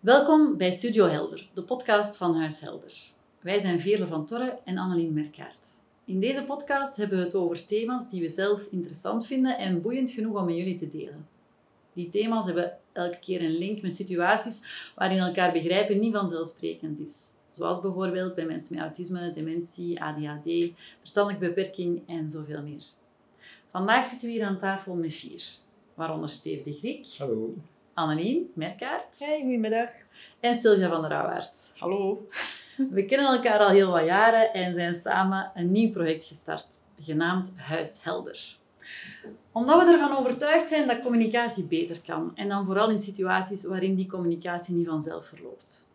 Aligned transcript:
Welkom 0.00 0.56
bij 0.56 0.70
Studio 0.70 1.06
Helder, 1.06 1.48
de 1.54 1.62
podcast 1.62 2.16
van 2.16 2.36
Huis 2.36 2.60
Helder. 2.60 2.94
Wij 3.40 3.60
zijn 3.60 3.80
Veerle 3.80 4.06
van 4.06 4.26
Torre 4.26 4.58
en 4.64 4.78
Annelien 4.78 5.12
Merkaert. 5.12 5.68
In 6.04 6.20
deze 6.20 6.44
podcast 6.44 6.96
hebben 6.96 7.18
we 7.18 7.24
het 7.24 7.34
over 7.34 7.66
thema's 7.66 8.10
die 8.10 8.22
we 8.22 8.28
zelf 8.28 8.62
interessant 8.70 9.26
vinden 9.26 9.58
en 9.58 9.82
boeiend 9.82 10.10
genoeg 10.10 10.38
om 10.38 10.44
met 10.44 10.56
jullie 10.56 10.74
te 10.74 10.90
delen. 10.90 11.28
Die 11.92 12.10
thema's 12.10 12.46
hebben 12.46 12.78
elke 12.92 13.18
keer 13.18 13.40
een 13.40 13.58
link 13.58 13.82
met 13.82 13.96
situaties 13.96 14.92
waarin 14.94 15.18
elkaar 15.18 15.52
begrijpen 15.52 15.98
niet 15.98 16.14
vanzelfsprekend 16.14 17.00
is. 17.00 17.28
Zoals 17.48 17.80
bijvoorbeeld 17.80 18.34
bij 18.34 18.46
mensen 18.46 18.74
met 18.74 18.84
autisme, 18.84 19.32
dementie, 19.32 20.02
ADHD, 20.02 20.72
verstandelijke 20.98 21.46
beperking 21.46 22.02
en 22.06 22.30
zoveel 22.30 22.62
meer. 22.62 22.84
Vandaag 23.70 24.06
zitten 24.06 24.28
we 24.28 24.34
hier 24.34 24.44
aan 24.44 24.58
tafel 24.58 24.94
met 24.94 25.14
vier, 25.14 25.44
waaronder 25.94 26.30
Steve 26.30 26.62
de 26.64 26.72
Griek, 26.72 27.06
Hallo. 27.16 27.54
Annelien 28.00 28.50
Merkaert 28.54 29.18
Hey, 29.18 29.40
goedemiddag. 29.40 29.90
en 30.40 30.54
Sylvia 30.60 30.88
van 30.88 31.00
der 31.00 31.10
Rauwaard. 31.10 31.72
Hallo. 31.78 32.26
We 32.90 33.04
kennen 33.04 33.32
elkaar 33.32 33.58
al 33.58 33.68
heel 33.68 33.90
wat 33.90 34.04
jaren 34.04 34.52
en 34.52 34.74
zijn 34.74 34.94
samen 34.96 35.50
een 35.54 35.72
nieuw 35.72 35.90
project 35.92 36.24
gestart, 36.24 36.68
genaamd 37.00 37.54
Huis 37.56 38.04
Helder. 38.04 38.56
Omdat 39.52 39.84
we 39.84 39.92
ervan 39.92 40.16
overtuigd 40.16 40.68
zijn 40.68 40.86
dat 40.86 41.00
communicatie 41.00 41.64
beter 41.64 42.00
kan 42.06 42.32
en 42.34 42.48
dan 42.48 42.64
vooral 42.64 42.90
in 42.90 42.98
situaties 42.98 43.64
waarin 43.64 43.94
die 43.94 44.06
communicatie 44.08 44.74
niet 44.74 44.88
vanzelf 44.88 45.26
verloopt. 45.26 45.90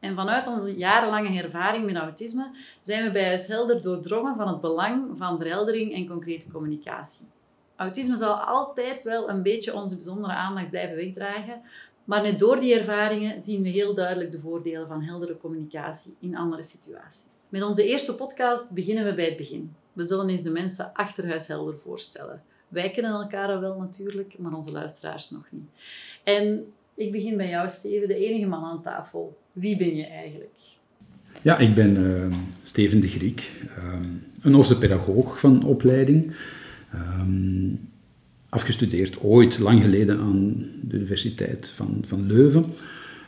En 0.00 0.14
vanuit 0.14 0.46
onze 0.46 0.76
jarenlange 0.76 1.42
ervaring 1.42 1.84
met 1.84 1.96
autisme 1.96 2.50
zijn 2.82 3.04
we 3.04 3.12
bij 3.12 3.26
Huis 3.26 3.46
Helder 3.46 3.82
doordrongen 3.82 4.36
van 4.36 4.48
het 4.48 4.60
belang 4.60 5.18
van 5.18 5.38
verheldering 5.38 5.94
en 5.94 6.08
concrete 6.08 6.50
communicatie. 6.50 7.26
Autisme 7.82 8.16
zal 8.16 8.34
altijd 8.34 9.02
wel 9.02 9.30
een 9.30 9.42
beetje 9.42 9.74
onze 9.74 9.94
bijzondere 9.94 10.32
aandacht 10.32 10.70
blijven 10.70 10.96
wegdragen, 10.96 11.60
maar 12.04 12.22
net 12.22 12.38
door 12.38 12.60
die 12.60 12.78
ervaringen 12.78 13.44
zien 13.44 13.62
we 13.62 13.68
heel 13.68 13.94
duidelijk 13.94 14.32
de 14.32 14.40
voordelen 14.40 14.88
van 14.88 15.02
heldere 15.02 15.36
communicatie 15.36 16.14
in 16.20 16.36
andere 16.36 16.62
situaties. 16.62 17.20
Met 17.48 17.62
onze 17.62 17.86
eerste 17.86 18.14
podcast 18.14 18.70
beginnen 18.70 19.04
we 19.04 19.14
bij 19.14 19.24
het 19.24 19.36
begin. 19.36 19.74
We 19.92 20.04
zullen 20.04 20.28
eens 20.28 20.42
de 20.42 20.50
mensen 20.50 20.90
achter 20.94 21.28
Huis 21.28 21.48
Helder 21.48 21.74
voorstellen. 21.82 22.42
Wij 22.68 22.90
kennen 22.90 23.12
elkaar 23.12 23.60
wel 23.60 23.78
natuurlijk, 23.78 24.34
maar 24.38 24.52
onze 24.52 24.70
luisteraars 24.70 25.30
nog 25.30 25.46
niet. 25.50 25.68
En 26.24 26.72
ik 26.94 27.12
begin 27.12 27.36
bij 27.36 27.48
jou, 27.48 27.68
Steven, 27.68 28.08
de 28.08 28.26
enige 28.26 28.46
man 28.46 28.64
aan 28.64 28.82
tafel. 28.82 29.38
Wie 29.52 29.76
ben 29.76 29.96
je 29.96 30.06
eigenlijk? 30.06 30.58
Ja, 31.42 31.58
ik 31.58 31.74
ben 31.74 31.96
eh, 31.96 32.38
Steven 32.62 33.00
de 33.00 33.08
Griek, 33.08 33.50
ehm, 33.76 34.08
een 34.42 34.54
orthopedagoog 34.54 35.40
van 35.40 35.64
opleiding. 35.64 36.34
Ehm, 36.92 37.74
afgestudeerd 38.48 39.20
ooit, 39.20 39.58
lang 39.58 39.82
geleden, 39.82 40.18
aan 40.18 40.54
de 40.80 40.96
Universiteit 40.96 41.68
van, 41.68 42.04
van 42.06 42.26
Leuven. 42.26 42.64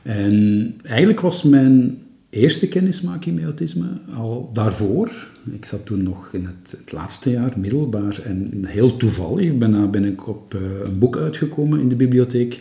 En 0.02 0.74
eigenlijk 0.82 1.20
was 1.20 1.42
mijn 1.42 1.98
eerste 2.30 2.68
kennismaking 2.68 3.34
met 3.34 3.44
autisme 3.44 3.86
al 4.14 4.50
daarvoor. 4.52 5.28
Ik 5.52 5.64
zat 5.64 5.86
toen 5.86 6.02
nog 6.02 6.28
in 6.32 6.44
het, 6.44 6.70
het 6.78 6.92
laatste 6.92 7.30
jaar, 7.30 7.52
middelbaar, 7.56 8.20
en 8.24 8.64
heel 8.66 8.96
toevallig 8.96 9.58
ben, 9.58 9.90
ben 9.90 10.04
ik 10.04 10.28
op 10.28 10.54
eh, 10.54 10.60
een 10.84 10.98
boek 10.98 11.16
uitgekomen 11.16 11.80
in 11.80 11.88
de 11.88 11.94
bibliotheek 11.94 12.60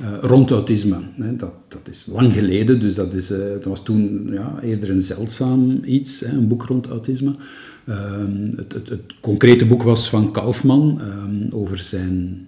eh, 0.00 0.06
rond 0.20 0.50
autisme. 0.50 0.96
Hè. 1.14 1.36
Dat, 1.36 1.52
dat 1.68 1.88
is 1.88 2.06
lang 2.06 2.32
geleden, 2.32 2.80
dus 2.80 2.94
dat, 2.94 3.12
is, 3.12 3.30
eh, 3.30 3.38
dat 3.38 3.64
was 3.64 3.82
toen 3.82 4.28
ja, 4.32 4.60
eerder 4.62 4.90
een 4.90 5.00
zeldzaam 5.00 5.80
iets, 5.84 6.20
hè, 6.20 6.36
een 6.36 6.48
boek 6.48 6.64
rond 6.64 6.86
autisme. 6.86 7.34
Ehm, 7.88 8.56
het, 8.56 8.72
het, 8.72 8.88
het 8.88 9.14
concrete 9.20 9.66
boek 9.66 9.82
was 9.82 10.08
van 10.08 10.32
Kaufman 10.32 11.00
ehm, 11.00 11.54
over 11.54 11.78
zijn 11.78 12.46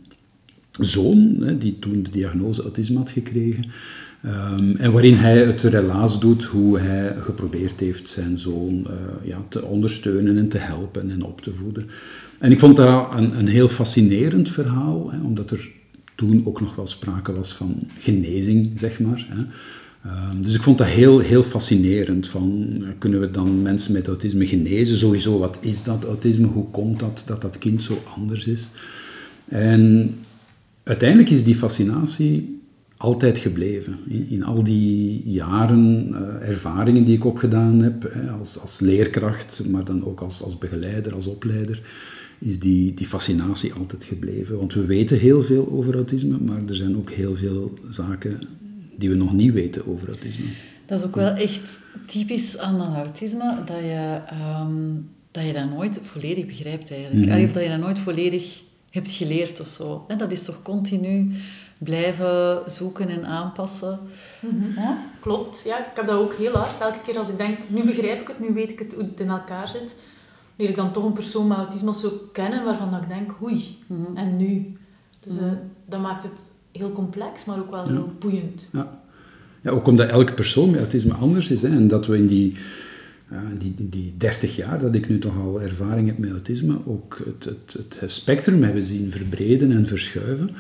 zoon, 0.80 1.36
hè, 1.40 1.58
die 1.58 1.78
toen 1.78 2.02
de 2.02 2.10
diagnose 2.10 2.62
autisme 2.62 2.98
had 2.98 3.10
gekregen. 3.10 3.64
Ehm, 4.22 4.76
en 4.76 4.92
waarin 4.92 5.14
hij 5.14 5.38
het 5.38 5.62
relaas 5.62 6.20
doet 6.20 6.44
hoe 6.44 6.78
hij 6.78 7.16
geprobeerd 7.20 7.80
heeft 7.80 8.08
zijn 8.08 8.38
zoon 8.38 8.86
eh, 8.86 9.28
ja, 9.28 9.42
te 9.48 9.64
ondersteunen 9.64 10.38
en 10.38 10.48
te 10.48 10.58
helpen 10.58 11.10
en 11.10 11.22
op 11.22 11.40
te 11.40 11.52
voeden. 11.52 11.86
En 12.38 12.52
ik 12.52 12.58
vond 12.58 12.76
dat 12.76 13.12
een, 13.16 13.38
een 13.38 13.48
heel 13.48 13.68
fascinerend 13.68 14.48
verhaal, 14.50 15.10
hè, 15.10 15.20
omdat 15.20 15.50
er 15.50 15.70
toen 16.14 16.42
ook 16.44 16.60
nog 16.60 16.74
wel 16.74 16.86
sprake 16.86 17.32
was 17.32 17.52
van 17.52 17.74
genezing, 17.98 18.72
zeg 18.76 19.00
maar. 19.00 19.26
Hè. 19.28 19.42
Ehm, 20.04 20.42
dus 20.42 20.54
ik 20.54 20.62
vond 20.62 20.78
dat 20.78 20.86
heel, 20.86 21.18
heel 21.18 21.42
fascinerend. 21.42 22.28
Van, 22.28 22.68
eh, 22.82 22.88
kunnen 22.98 23.20
we 23.20 23.30
dan 23.30 23.62
mensen 23.62 23.92
met 23.92 24.06
autisme 24.06 24.46
genezen? 24.46 24.96
Sowieso, 24.96 25.38
wat 25.38 25.58
is 25.60 25.82
dat 25.82 26.04
autisme? 26.04 26.46
Hoe 26.46 26.70
komt 26.70 26.98
dat 26.98 27.22
dat 27.26 27.42
dat 27.42 27.58
kind 27.58 27.82
zo 27.82 27.98
anders 28.16 28.46
is? 28.46 28.70
En 29.48 30.14
uiteindelijk 30.82 31.30
is 31.30 31.44
die 31.44 31.54
fascinatie 31.54 32.60
altijd 32.96 33.38
gebleven. 33.38 33.96
In, 34.28 34.44
al 34.44 34.62
die 34.62 35.22
jaren 35.24 36.08
uh, 36.08 36.48
ervaringen 36.48 37.04
die 37.04 37.16
ik 37.16 37.24
opgedaan 37.24 37.82
heb, 37.82 38.12
hè, 38.12 38.30
als, 38.30 38.58
als 38.58 38.80
leerkracht, 38.80 39.62
maar 39.70 39.84
dan 39.84 40.04
ook 40.04 40.20
als, 40.20 40.42
als 40.42 40.58
begeleider, 40.58 41.14
als 41.14 41.26
opleider, 41.26 41.82
is 42.38 42.58
die, 42.58 42.94
die 42.94 43.06
fascinatie 43.06 43.72
altijd 43.72 44.04
gebleven. 44.04 44.56
Want 44.56 44.74
we 44.74 44.84
weten 44.84 45.18
heel 45.18 45.42
veel 45.42 45.68
over 45.72 45.94
autisme, 45.94 46.38
maar 46.40 46.60
er 46.68 46.76
zijn 46.76 46.96
ook 46.96 47.10
heel 47.10 47.36
veel 47.36 47.74
zaken 47.88 48.40
die 48.96 49.08
we 49.08 49.14
nog 49.14 49.32
niet 49.32 49.52
weten 49.52 49.86
over 49.86 50.08
autisme. 50.08 50.44
Dat 50.86 50.98
is 51.00 51.06
ook 51.06 51.14
wel 51.14 51.34
echt 51.34 51.78
typisch 52.06 52.58
aan 52.58 52.78
dat 52.78 52.88
autisme, 52.94 53.56
dat 53.64 53.76
je, 53.78 54.20
ehm, 54.26 54.72
dat 55.30 55.44
je 55.46 55.52
dat 55.52 55.70
nooit 55.70 56.00
volledig 56.02 56.46
begrijpt 56.46 56.90
eigenlijk. 56.90 57.26
Mhm. 57.26 57.44
Of 57.44 57.52
dat 57.52 57.62
je 57.62 57.68
dat 57.68 57.78
nooit 57.78 57.98
volledig 57.98 58.62
hebt 58.90 59.10
geleerd 59.10 59.60
of 59.60 59.66
zo. 59.68 60.04
Hè, 60.08 60.16
Dat 60.16 60.32
is 60.32 60.42
toch 60.42 60.62
continu 60.62 61.30
blijven 61.78 62.62
zoeken 62.70 63.08
en 63.08 63.24
aanpassen. 63.26 63.98
Hè? 64.74 64.94
Klopt, 65.20 65.62
ja. 65.66 65.78
Ik 65.78 65.84
heb 65.94 66.06
dat 66.06 66.18
ook 66.18 66.34
heel 66.34 66.52
hard. 66.56 66.80
Elke 66.80 67.00
keer 67.00 67.18
als 67.18 67.28
ik 67.30 67.36
denk, 67.36 67.58
nu 67.68 67.84
begrijp 67.84 68.20
ik 68.20 68.28
het, 68.28 68.40
nu 68.40 68.54
weet 68.54 68.70
ik 68.70 68.78
het, 68.78 68.92
hoe 68.94 69.02
het 69.04 69.20
in 69.20 69.28
elkaar 69.28 69.68
zit, 69.68 69.96
leer 70.56 70.68
ik 70.68 70.76
dan 70.76 70.92
toch 70.92 71.04
een 71.04 71.12
persoon 71.12 71.46
met 71.46 71.56
autisme 71.56 71.88
of 71.90 71.98
zo 72.00 72.28
kennen 72.32 72.64
waarvan 72.64 72.90
dat 72.90 73.02
ik 73.02 73.08
denk, 73.08 73.34
oei, 73.42 73.78
Mhm. 73.86 74.16
en 74.16 74.36
nu? 74.36 74.72
Dus 75.20 75.36
eh, 75.36 75.42
Mhm. 75.42 75.54
dat 75.86 76.00
maakt 76.00 76.22
het 76.22 76.50
heel 76.72 76.92
complex, 76.92 77.44
maar 77.44 77.58
ook 77.58 77.70
wel 77.70 77.84
Ja. 77.86 77.90
heel 77.92 78.12
boeiend. 78.18 78.68
Ja. 78.72 79.00
ja, 79.62 79.70
ook 79.70 79.86
omdat 79.86 80.08
elke 80.08 80.32
persoon 80.34 80.70
met 80.70 80.80
autisme 80.80 81.12
anders 81.12 81.50
is. 81.50 81.62
Hè, 81.62 81.68
en 81.68 81.88
dat 81.88 82.06
we 82.06 82.16
in 82.16 82.26
die, 82.26 82.54
ja, 83.30 83.42
die, 83.58 83.74
die 83.78 84.14
30 84.18 84.56
jaar 84.56 84.78
dat 84.80 84.94
ik 84.94 85.08
nu 85.08 85.18
toch 85.18 85.38
al 85.38 85.60
ervaring 85.62 86.06
heb 86.06 86.18
met 86.18 86.30
autisme, 86.30 86.76
ook 86.86 87.18
het, 87.24 87.44
het, 87.44 87.98
het 87.98 88.10
spectrum 88.10 88.62
hebben 88.62 88.82
zien 88.84 89.10
verbreden 89.10 89.72
en 89.72 89.86
verschuiven. 89.86 90.50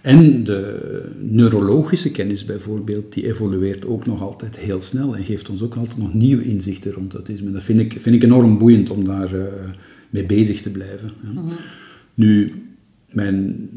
En 0.00 0.44
de 0.44 1.04
neurologische 1.20 2.10
kennis 2.10 2.44
bijvoorbeeld, 2.44 3.12
die 3.12 3.26
evolueert 3.26 3.86
ook 3.86 4.06
nog 4.06 4.22
altijd 4.22 4.56
heel 4.58 4.80
snel 4.80 5.16
en 5.16 5.24
geeft 5.24 5.48
ons 5.50 5.62
ook 5.62 5.74
altijd 5.74 5.98
nog 5.98 6.14
nieuwe 6.14 6.44
inzichten 6.44 6.92
rond 6.92 7.14
autisme. 7.14 7.50
Dat 7.52 7.62
vind 7.62 7.80
ik, 7.80 7.96
vind 8.00 8.16
ik 8.16 8.22
enorm 8.22 8.58
boeiend 8.58 8.90
om 8.90 9.04
daar 9.04 9.34
eh, 9.34 9.44
mee 10.10 10.24
bezig 10.24 10.62
te 10.62 10.70
blijven. 10.70 11.10
hè. 11.24 11.32
Mhm. 11.32 11.52
Nu, 12.14 12.52
mijn, 13.10 13.68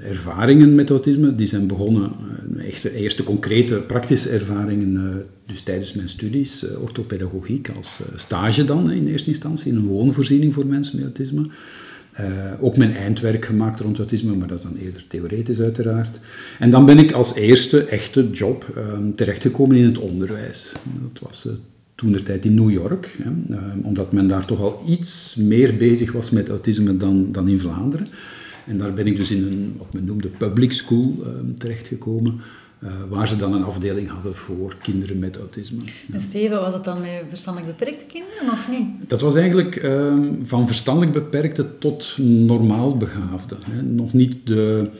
ervaringen 0.00 0.74
met 0.74 0.90
autisme, 0.90 1.34
die 1.34 1.46
zijn 1.46 1.66
begonnen, 1.66 2.04
eh, 2.04 2.54
mijn 2.54 2.66
echte, 2.66 2.94
eerste 2.94 3.22
concrete 3.22 3.74
praktische 3.76 4.28
ervaringen, 4.28 4.96
eh, 4.96 5.16
dus 5.46 5.62
tijdens 5.62 5.92
mijn 5.92 6.08
studies, 6.08 6.68
eh, 6.68 6.82
orthopedagogiek, 6.82 7.70
als 7.76 8.00
stage 8.14 8.64
dan 8.64 8.90
in 8.90 9.08
eerste 9.08 9.30
instantie, 9.30 9.72
in 9.72 9.76
een 9.76 9.86
woonvoorziening 9.86 10.54
voor 10.54 10.66
mensen 10.66 10.96
met 10.96 11.04
autisme. 11.04 11.46
Ook 12.60 12.76
mijn 12.76 12.94
eindwerk 12.94 13.44
gemaakt 13.44 13.80
rond 13.80 13.98
autisme, 13.98 14.34
maar 14.34 14.48
dat 14.48 14.58
is 14.58 14.64
dan 14.64 14.76
eerder 14.76 15.04
theoretisch 15.06 15.60
uiteraard. 15.60 16.20
En 16.58 16.70
dan 16.70 16.86
ben 16.86 16.98
ik 16.98 17.12
als 17.12 17.34
eerste 17.34 17.84
echte 17.84 18.30
job 18.30 18.66
eh, 18.76 18.82
terechtgekomen 19.16 19.76
in 19.76 19.84
het 19.84 19.98
onderwijs. 19.98 20.72
Dat 21.12 21.22
was 21.22 21.46
eh, 21.46 21.52
toen 21.94 22.12
de 22.12 22.22
tijd 22.22 22.44
in 22.44 22.54
New 22.54 22.70
York, 22.70 23.16
hè, 23.22 23.54
eh, 23.54 23.62
omdat 23.82 24.12
men 24.12 24.28
daar 24.28 24.46
toch 24.46 24.60
al 24.60 24.82
iets 24.88 25.34
meer 25.38 25.76
bezig 25.76 26.12
was 26.12 26.30
met 26.30 26.48
autisme 26.48 26.96
dan, 26.96 27.32
dan 27.32 27.48
in 27.48 27.60
Vlaanderen. 27.60 28.08
En 28.66 28.78
daar 28.78 28.92
ben 28.92 29.06
ik 29.06 29.16
dus 29.16 29.30
in 29.30 29.42
een, 29.42 29.74
wat 29.78 29.92
men 29.92 30.04
noemde, 30.04 30.28
public 30.28 30.72
school 30.72 31.14
eh, 31.22 31.30
terechtgekomen, 31.58 32.40
eh, 32.78 32.90
waar 33.08 33.28
ze 33.28 33.36
dan 33.36 33.52
een 33.52 33.64
afdeling 33.64 34.08
hadden 34.08 34.34
voor 34.34 34.76
kinderen 34.82 35.18
met 35.18 35.36
autisme. 35.36 35.82
En 36.12 36.20
Steven, 36.20 36.60
was 36.60 36.74
het 36.74 36.84
dan 36.84 37.00
met 37.00 37.22
verstandelijk 37.28 37.78
beperkte 37.78 38.04
kinderen 38.04 38.52
of 38.52 38.68
niet? 38.70 38.86
Dat 39.08 39.20
was 39.20 39.34
eigenlijk 39.34 39.76
eh, 39.76 40.14
van 40.42 40.66
verstandelijk 40.66 41.12
beperkte 41.12 41.78
tot 41.78 42.16
normaal 42.20 42.96
begaafde. 42.96 43.56
Hè. 43.70 43.82
Nog 43.82 44.12
niet 44.12 44.46
de, 44.46 44.90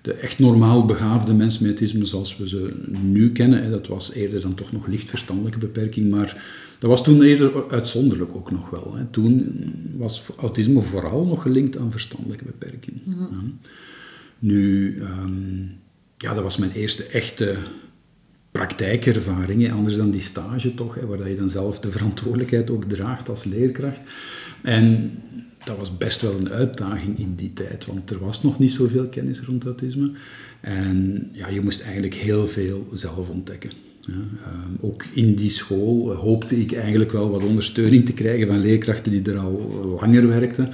de 0.00 0.12
echt 0.12 0.38
normaal 0.38 0.84
begaafde 0.84 1.34
mensen 1.34 1.66
met 1.66 1.70
autisme 1.70 2.04
zoals 2.04 2.36
we 2.36 2.48
ze 2.48 2.72
nu 3.02 3.32
kennen. 3.32 3.62
Hè. 3.62 3.70
Dat 3.70 3.86
was 3.86 4.12
eerder 4.12 4.40
dan 4.40 4.54
toch 4.54 4.72
nog 4.72 4.86
licht 4.86 5.10
verstandelijke 5.10 5.58
beperking, 5.58 6.10
maar 6.10 6.42
dat 6.84 6.92
was 6.92 7.04
toen 7.04 7.22
eerder 7.22 7.70
uitzonderlijk 7.70 8.34
ook 8.34 8.50
nog 8.50 8.70
wel. 8.70 8.94
Hè. 8.94 9.04
Toen 9.04 9.54
was 9.96 10.22
autisme 10.36 10.82
vooral 10.82 11.26
nog 11.26 11.42
gelinkt 11.42 11.78
aan 11.78 11.90
verstandelijke 11.90 12.44
beperking. 12.44 13.00
Ja. 13.06 13.28
Nu, 14.38 14.98
ehm, 15.00 15.62
ja, 16.16 16.34
dat 16.34 16.42
was 16.42 16.56
mijn 16.56 16.72
eerste 16.72 17.04
echte 17.04 17.56
praktijkervaring, 18.50 19.62
hè, 19.62 19.72
anders 19.72 19.96
dan 19.96 20.10
die 20.10 20.20
stage 20.20 20.74
toch, 20.74 20.94
hè, 20.94 21.06
waar 21.06 21.28
je 21.28 21.36
dan 21.36 21.48
zelf 21.48 21.80
de 21.80 21.90
verantwoordelijkheid 21.90 22.70
ook 22.70 22.84
draagt 22.84 23.28
als 23.28 23.44
leerkracht. 23.44 24.00
En 24.62 25.10
dat 25.64 25.76
was 25.76 25.96
best 25.96 26.20
wel 26.20 26.36
een 26.38 26.50
uitdaging 26.50 27.18
in 27.18 27.34
die 27.34 27.52
tijd, 27.52 27.86
want 27.86 28.10
er 28.10 28.18
was 28.18 28.42
nog 28.42 28.58
niet 28.58 28.72
zoveel 28.72 29.08
kennis 29.08 29.40
rond 29.40 29.64
autisme. 29.64 30.12
En 30.60 31.28
ja, 31.32 31.48
je 31.48 31.60
moest 31.60 31.80
eigenlijk 31.80 32.14
heel 32.14 32.46
veel 32.46 32.86
zelf 32.92 33.28
ontdekken. 33.28 33.70
Ehm, 34.08 34.74
ook 34.80 35.04
in 35.12 35.34
die 35.34 35.50
school 35.50 36.12
hoopte 36.12 36.60
ik 36.60 36.72
eigenlijk 36.72 37.12
wel 37.12 37.30
wat 37.30 37.44
ondersteuning 37.44 38.06
te 38.06 38.12
krijgen 38.12 38.46
van 38.46 38.60
leerkrachten 38.60 39.10
die 39.10 39.32
er 39.32 39.38
al 39.38 39.98
langer 40.00 40.28
werkten. 40.28 40.72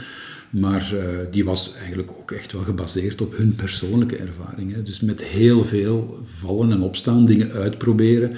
Maar 0.50 0.92
uh, 0.94 1.02
die 1.30 1.44
was 1.44 1.74
eigenlijk 1.78 2.10
ook 2.10 2.30
echt 2.30 2.52
wel 2.52 2.62
gebaseerd 2.62 3.20
op 3.20 3.36
hun 3.36 3.54
persoonlijke 3.54 4.16
ervaringen. 4.16 4.84
Dus 4.84 5.00
met 5.00 5.24
heel 5.24 5.64
veel 5.64 6.18
vallen 6.24 6.72
en 6.72 6.80
opstaan, 6.80 7.26
dingen 7.26 7.52
uitproberen. 7.52 8.36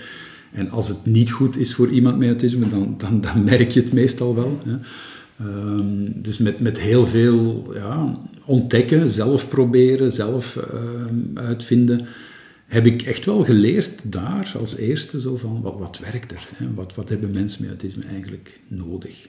En 0.53 0.71
als 0.71 0.89
het 0.89 1.07
niet 1.07 1.31
goed 1.31 1.57
is 1.57 1.75
voor 1.75 1.89
iemand 1.89 2.19
met 2.19 2.29
autisme, 2.29 2.69
dan, 2.69 2.95
dan, 2.99 3.21
dan 3.21 3.45
merk 3.51 3.71
je 3.71 3.81
het 3.81 3.93
meestal 3.93 4.35
wel. 4.35 4.61
Hè. 4.65 4.77
Um, 5.47 6.13
dus 6.23 6.39
met, 6.39 6.61
met 6.61 6.81
heel 6.81 7.07
veel 7.07 7.71
ja, 7.75 8.19
ontdekken, 8.45 9.11
zelf 9.11 9.49
proberen, 9.49 10.13
zelf 10.13 10.57
uh, 10.57 11.45
uitvinden, 11.45 12.07
heb 12.73 12.87
ik 12.87 13.03
echt 13.03 13.25
wel 13.25 13.45
geleerd 13.45 14.13
daar 14.13 14.55
als 14.59 14.77
eerste 14.77 15.21
zo 15.21 15.37
van 15.37 15.63
wat, 15.63 15.79
wat 15.79 15.99
werkt 15.99 16.33
er? 16.33 16.49
Hè? 16.55 16.75
Wat, 16.75 16.95
wat 16.95 17.09
hebben 17.09 17.31
mensen 17.31 17.61
met 17.61 17.71
autisme 17.71 18.05
eigenlijk 18.05 18.61
nodig? 18.69 19.29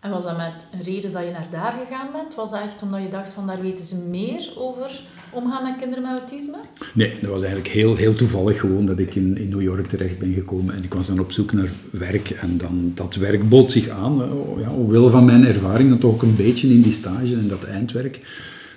En 0.00 0.10
was 0.10 0.24
dat 0.24 0.36
met 0.36 0.66
een 0.72 0.82
reden 0.82 1.12
dat 1.12 1.24
je 1.24 1.30
naar 1.30 1.48
daar 1.50 1.74
gegaan 1.86 2.12
bent? 2.12 2.34
Was 2.34 2.50
dat 2.50 2.62
echt 2.62 2.82
omdat 2.82 3.02
je 3.02 3.08
dacht 3.08 3.32
van 3.32 3.46
daar 3.46 3.62
weten 3.62 3.84
ze 3.84 3.96
meer 3.96 4.52
over 4.56 5.02
omgaan 5.30 5.62
met 5.62 5.76
kinderen 5.76 6.02
met 6.02 6.12
autisme? 6.12 6.56
Nee, 6.94 7.14
dat 7.20 7.30
was 7.30 7.40
eigenlijk 7.40 7.74
heel, 7.74 7.96
heel 7.96 8.14
toevallig 8.14 8.60
gewoon 8.60 8.86
dat 8.86 8.98
ik 8.98 9.14
in, 9.14 9.38
in 9.38 9.48
New 9.48 9.62
York 9.62 9.86
terecht 9.86 10.18
ben 10.18 10.32
gekomen 10.32 10.74
en 10.74 10.84
ik 10.84 10.94
was 10.94 11.06
dan 11.06 11.20
op 11.20 11.32
zoek 11.32 11.52
naar 11.52 11.70
werk 11.90 12.30
en 12.30 12.58
dan 12.58 12.92
dat 12.94 13.14
werk 13.14 13.48
bood 13.48 13.72
zich 13.72 13.88
aan, 13.88 14.16
ja, 14.58 14.70
omwille 14.70 15.10
van 15.10 15.24
mijn 15.24 15.46
ervaring 15.46 15.88
dan 15.88 15.98
toch 15.98 16.12
ook 16.12 16.22
een 16.22 16.36
beetje 16.36 16.68
in 16.68 16.82
die 16.82 16.92
stage 16.92 17.34
en 17.34 17.48
dat 17.48 17.64
eindwerk. 17.64 18.20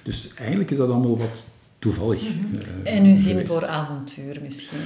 Dus 0.03 0.31
eigenlijk 0.35 0.71
is 0.71 0.77
dat 0.77 0.89
allemaal 0.89 1.17
wat 1.17 1.43
toevallig. 1.83 2.21
Mm 2.21 2.51
en 2.83 3.05
uw 3.05 3.15
zin 3.15 3.45
voor 3.45 3.65
avontuur 3.65 4.39
misschien. 4.43 4.77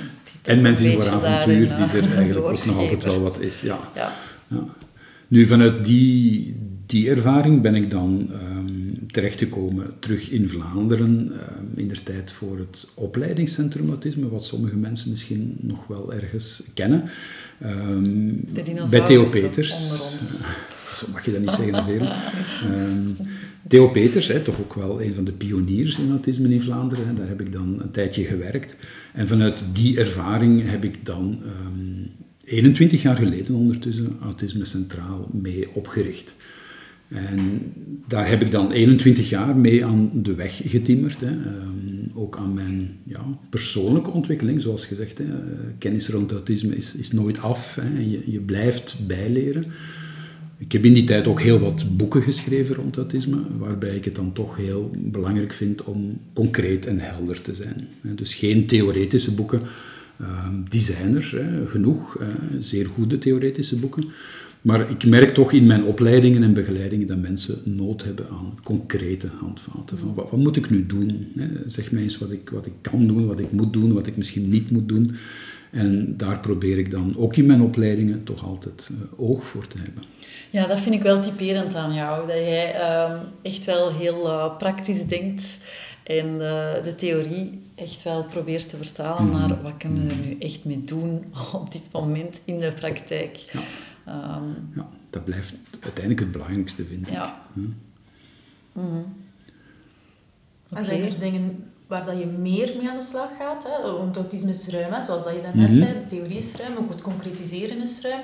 En 0.44 0.62
mijn 0.62 0.76
zin 0.76 0.92
voor 0.92 1.10
avontuur, 1.10 1.68
die 1.68 1.76
er 1.76 2.04
eh, 2.04 2.16
eigenlijk 2.16 2.38
ook 2.38 2.66
nog 2.66 2.78
altijd 2.78 3.04
wel 3.04 3.22
wat 3.22 3.40
is. 3.40 3.62
Ja. 3.62 3.80
ja. 3.96 4.14
ja. 4.48 4.64
Nu, 5.28 5.48
vanuit 5.48 5.86
die, 5.86 6.56
die 6.86 7.10
ervaring 7.10 7.62
ben 7.62 7.76
ik 7.76 7.90
dan 7.90 8.30
um, 8.52 9.06
terechtgekomen 9.12 9.94
terug 10.00 10.32
in 10.32 10.50
Vlaanderen, 10.50 11.10
um, 11.10 11.72
in 11.76 11.88
de 11.88 12.04
tijd 12.04 12.32
voor 12.32 12.58
het 12.58 12.88
opleidingscentrum 12.94 13.90
autisme, 13.90 14.30
wat 14.30 14.44
sommige 14.44 14.76
mensen 14.76 15.10
misschien 15.10 15.58
nog 15.62 15.88
wel 15.88 16.14
ergens 16.14 16.64
kennen. 16.74 17.10
Um, 17.64 18.48
bij 18.90 19.02
Theo 19.02 19.24
Peters. 19.24 19.78
Zo 20.98 21.06
mag 21.12 21.26
je 21.26 21.32
dat 21.32 21.42
niet 21.42 21.52
zeggen, 21.52 21.84
veel. 21.86 22.08
Theo 23.68 23.90
Peters, 23.90 24.28
hè, 24.28 24.40
toch 24.40 24.60
ook 24.60 24.74
wel 24.74 25.02
een 25.02 25.14
van 25.14 25.24
de 25.24 25.32
pioniers 25.32 26.00
in 26.00 26.10
autisme 26.10 26.50
in 26.50 26.62
Vlaanderen, 26.62 27.08
hè, 27.08 27.14
daar 27.14 27.28
heb 27.28 27.42
ik 27.42 27.52
dan 27.52 27.82
een 27.82 27.92
tijdje 27.92 28.24
gewerkt. 28.24 28.76
En 29.14 29.28
vanuit 29.28 29.56
die 29.74 30.00
ervaring 30.00 30.70
heb 30.70 30.84
ik 30.84 31.06
dan 31.06 31.40
21 32.46 33.02
jaar 33.02 33.16
geleden 33.16 33.56
ondertussen 33.56 34.18
Autisme 34.22 34.66
Centraal 34.66 35.30
mee 35.32 35.68
opgericht. 35.74 36.36
En 37.08 37.62
daar 38.08 38.30
heb 38.30 38.42
ik 38.42 38.52
dan 38.52 38.72
21 38.72 39.30
jaar 39.30 39.56
mee 39.56 39.86
aan 39.86 40.10
de 40.14 40.36
weg 40.36 40.62
getimmerd. 40.66 41.20
Hè. 41.20 41.32
Um, 41.32 42.12
ook 42.14 42.38
aan 42.38 42.54
mijn 42.54 42.98
ja, 43.04 43.26
persoonlijke 43.50 44.12
ontwikkeling, 44.12 44.62
zoals 44.62 44.86
gezegd. 44.86 45.18
Hè. 45.18 45.26
Kennis 45.78 46.08
rond 46.08 46.32
autisme 46.32 46.76
is, 46.76 46.96
is 46.96 47.12
nooit 47.12 47.42
af. 47.42 47.80
Je, 47.98 48.32
je 48.32 48.40
blijft 48.40 48.96
bijleren. 49.08 49.66
Ik 50.58 50.72
heb 50.72 50.86
in 50.86 50.94
die 50.94 51.04
tijd 51.04 51.28
ook 51.28 51.42
heel 51.42 51.60
wat 51.60 51.98
boeken 51.98 52.22
geschreven 52.22 52.76
rond 52.76 52.98
autisme, 52.98 53.38
waarbij 53.58 53.96
ik 53.96 54.06
het 54.06 54.16
dan 54.16 54.34
toch 54.34 54.58
heel 54.58 54.92
belangrijk 54.98 55.54
vind 55.54 55.84
om 55.84 56.20
concreet 56.34 56.86
en 56.86 57.00
helder 57.00 57.42
te 57.42 57.56
zijn. 57.56 57.88
Dus 58.02 58.34
geen 58.34 58.66
theoretische 58.66 59.34
boeken, 59.34 59.62
Ehm, 60.20 60.56
die 60.70 60.82
zijn 60.82 61.16
er 61.16 61.46
genoeg, 61.68 62.18
zeer 62.60 62.86
goede 62.86 63.18
theoretische 63.18 63.76
boeken. 63.80 64.06
Maar 64.62 64.90
ik 64.90 65.06
merk 65.06 65.34
toch 65.34 65.52
in 65.52 65.66
mijn 65.66 65.84
opleidingen 65.84 66.44
en 66.44 66.54
begeleidingen 66.54 67.08
dat 67.08 67.22
mensen 67.22 67.58
nood 67.64 68.04
hebben 68.04 68.30
aan 68.30 68.60
concrete 68.64 69.28
handvaten. 69.40 69.98
Van 69.98 70.14
wat, 70.14 70.30
wat 70.30 70.40
moet 70.40 70.56
ik 70.58 70.70
nu 70.70 70.86
doen? 70.86 71.28
Zeg 71.66 71.92
mij 71.92 72.04
eens 72.04 72.18
wat 72.18 72.32
ik, 72.32 72.50
wat 72.50 72.66
ik 72.66 72.74
kan 72.82 73.08
doen, 73.08 73.26
wat 73.26 73.40
ik 73.40 73.52
moet 73.52 73.74
doen, 73.74 73.94
wat 73.94 74.08
ik 74.08 74.18
misschien 74.18 74.50
niet 74.50 74.72
moet 74.72 74.88
doen. 74.88 75.16
En 75.72 76.14
daar 76.18 76.40
probeer 76.40 76.78
ik 76.78 76.92
dan 76.92 77.14
ook 77.18 77.36
in 77.36 77.46
mijn 77.46 77.62
opleidingen 77.62 78.24
toch 78.24 78.46
altijd 78.46 78.90
uh, 78.92 78.98
oog 79.30 79.46
voor 79.46 79.68
te 79.68 79.78
hebben. 79.78 80.04
Ja, 80.50 80.68
dat 80.68 80.80
vind 80.80 80.96
ik 80.96 81.02
wel 81.02 81.22
typerend 81.22 81.76
aan 81.76 81.94
jou. 81.94 82.28
Dat 82.28 82.38
jij 82.38 82.76
uh, 82.76 83.20
echt 83.42 83.66
wel 83.66 83.94
heel 83.94 84.26
uh, 84.26 84.58
praktisch 84.58 85.06
denkt 85.06 85.60
en 86.04 86.28
uh, 86.28 86.74
de 86.84 86.94
theorie 86.98 87.62
echt 87.76 88.04
wel 88.04 88.24
probeert 88.24 88.68
te 88.68 88.78
vertalen 88.78 89.26
mm. 89.26 89.32
naar 89.32 89.62
wat 89.62 89.78
kunnen 89.78 90.08
we 90.08 90.14
er 90.14 90.20
nu 90.20 90.38
echt 90.40 90.66
mee 90.66 90.84
doen 90.84 91.34
op 91.54 91.72
dit 91.72 91.92
moment 91.92 92.42
in 92.46 92.60
de 92.60 92.72
praktijk. 92.72 93.36
Ja, 93.36 93.62
um, 94.38 94.72
ja 94.76 94.88
dat 95.10 95.26
blijft 95.26 95.54
uiteindelijk 95.80 96.20
het 96.20 96.32
belangrijkste, 96.32 96.86
vind 96.86 97.08
ik. 97.08 97.14
Ja. 97.14 97.42
Hm? 97.54 97.62
Mm 98.72 99.26
okay. 100.70 100.84
Zijn 100.84 101.04
er 101.04 101.20
dingen 101.20 101.72
waar 101.88 102.06
dat 102.06 102.18
je 102.18 102.26
meer 102.26 102.76
mee 102.78 102.90
aan 102.90 102.96
de 102.96 103.02
slag 103.02 103.38
gaat? 103.38 103.64
Hè? 103.64 103.92
Want 103.92 104.16
autisme 104.16 104.50
is 104.50 104.68
ruim, 104.68 104.94
hè? 104.94 105.02
zoals 105.02 105.24
dat 105.24 105.36
je 105.36 105.42
daarnet 105.42 105.68
mm 105.68 105.74
-hmm. 105.74 105.84
zei. 105.84 105.94
De 105.94 106.06
theorie 106.06 106.38
is 106.38 106.56
ruim, 106.56 106.78
ook 106.78 106.90
het 106.90 107.02
concretiseren 107.02 107.82
is 107.82 108.02
ruim. 108.02 108.22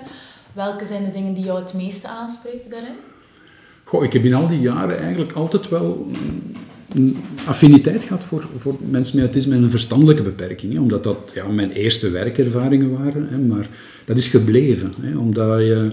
Welke 0.54 0.86
zijn 0.86 1.04
de 1.04 1.12
dingen 1.12 1.34
die 1.34 1.44
jou 1.44 1.60
het 1.60 1.74
meeste 1.74 2.08
aanspreken 2.08 2.70
daarin? 2.70 2.96
Goh, 3.84 4.04
ik 4.04 4.14
heb 4.14 4.24
in 4.24 4.34
al 4.34 4.48
die 4.48 4.60
jaren 4.60 5.00
eigenlijk 5.00 5.32
altijd 5.32 5.70
wel 5.70 6.08
affiniteit 7.46 8.04
gehad 8.04 8.24
voor, 8.24 8.48
voor 8.58 8.78
mensen 8.90 9.16
met 9.16 9.26
autisme 9.26 9.56
en 9.56 9.64
een 9.64 9.70
verstandelijke 9.70 10.24
beperking. 10.24 10.80
Omdat 10.80 11.04
dat 11.04 11.32
ja, 11.34 11.48
mijn 11.48 11.72
eerste 11.72 12.10
werkervaringen 12.10 13.04
waren. 13.04 13.28
Hè, 13.30 13.38
maar 13.38 13.70
dat 14.06 14.18
is 14.18 14.28
gebleven. 14.28 14.94
Hè, 15.02 15.18
omdat 15.18 15.60
je 15.60 15.92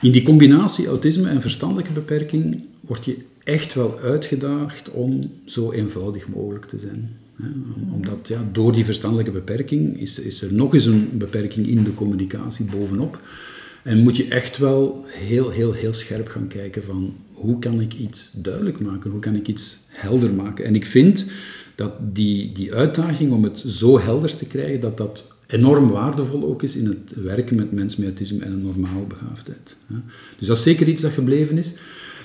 in 0.00 0.12
die 0.12 0.22
combinatie 0.22 0.86
autisme 0.86 1.28
en 1.28 1.40
verstandelijke 1.40 1.92
beperking 1.92 2.64
word 2.80 3.04
je 3.04 3.16
echt 3.44 3.74
wel 3.74 3.98
uitgedaagd 3.98 4.90
om 4.90 5.30
zo 5.44 5.72
eenvoudig 5.72 6.28
mogelijk 6.28 6.64
te 6.64 6.78
zijn. 6.78 7.16
Hè, 7.36 7.48
omdat 7.92 8.28
ja, 8.28 8.44
door 8.52 8.72
die 8.72 8.84
verstandelijke 8.84 9.32
beperking 9.32 10.00
is, 10.00 10.18
is 10.18 10.42
er 10.42 10.52
nog 10.52 10.74
eens 10.74 10.86
een 10.86 11.10
beperking 11.12 11.66
in 11.66 11.84
de 11.84 11.94
communicatie 11.94 12.64
bovenop. 12.64 13.18
En 13.84 13.98
moet 13.98 14.16
je 14.16 14.28
echt 14.28 14.58
wel 14.58 15.04
heel, 15.06 15.50
heel, 15.50 15.72
heel 15.72 15.92
scherp 15.92 16.28
gaan 16.28 16.48
kijken 16.48 16.82
van 16.82 17.14
hoe 17.32 17.58
kan 17.58 17.80
ik 17.80 17.94
iets 17.94 18.30
duidelijk 18.32 18.80
maken, 18.80 19.10
hoe 19.10 19.20
kan 19.20 19.34
ik 19.34 19.48
iets 19.48 19.78
helder 19.88 20.34
maken. 20.34 20.64
En 20.64 20.74
ik 20.74 20.86
vind 20.86 21.26
dat 21.74 21.92
die, 22.12 22.52
die 22.52 22.74
uitdaging 22.74 23.32
om 23.32 23.44
het 23.44 23.62
zo 23.66 24.00
helder 24.00 24.36
te 24.36 24.44
krijgen, 24.44 24.80
dat 24.80 24.96
dat 24.96 25.24
enorm 25.46 25.88
waardevol 25.88 26.44
ook 26.44 26.62
is 26.62 26.76
in 26.76 26.86
het 26.86 27.24
werken 27.24 27.56
met 27.56 27.72
mensen 27.72 28.00
met 28.00 28.08
autisme 28.08 28.44
en 28.44 28.52
een 28.52 28.62
normale 28.62 29.06
begaafdheid. 29.08 29.76
Dus 30.38 30.46
dat 30.46 30.56
is 30.56 30.62
zeker 30.62 30.88
iets 30.88 31.02
dat 31.02 31.12
gebleven 31.12 31.58
is. 31.58 31.72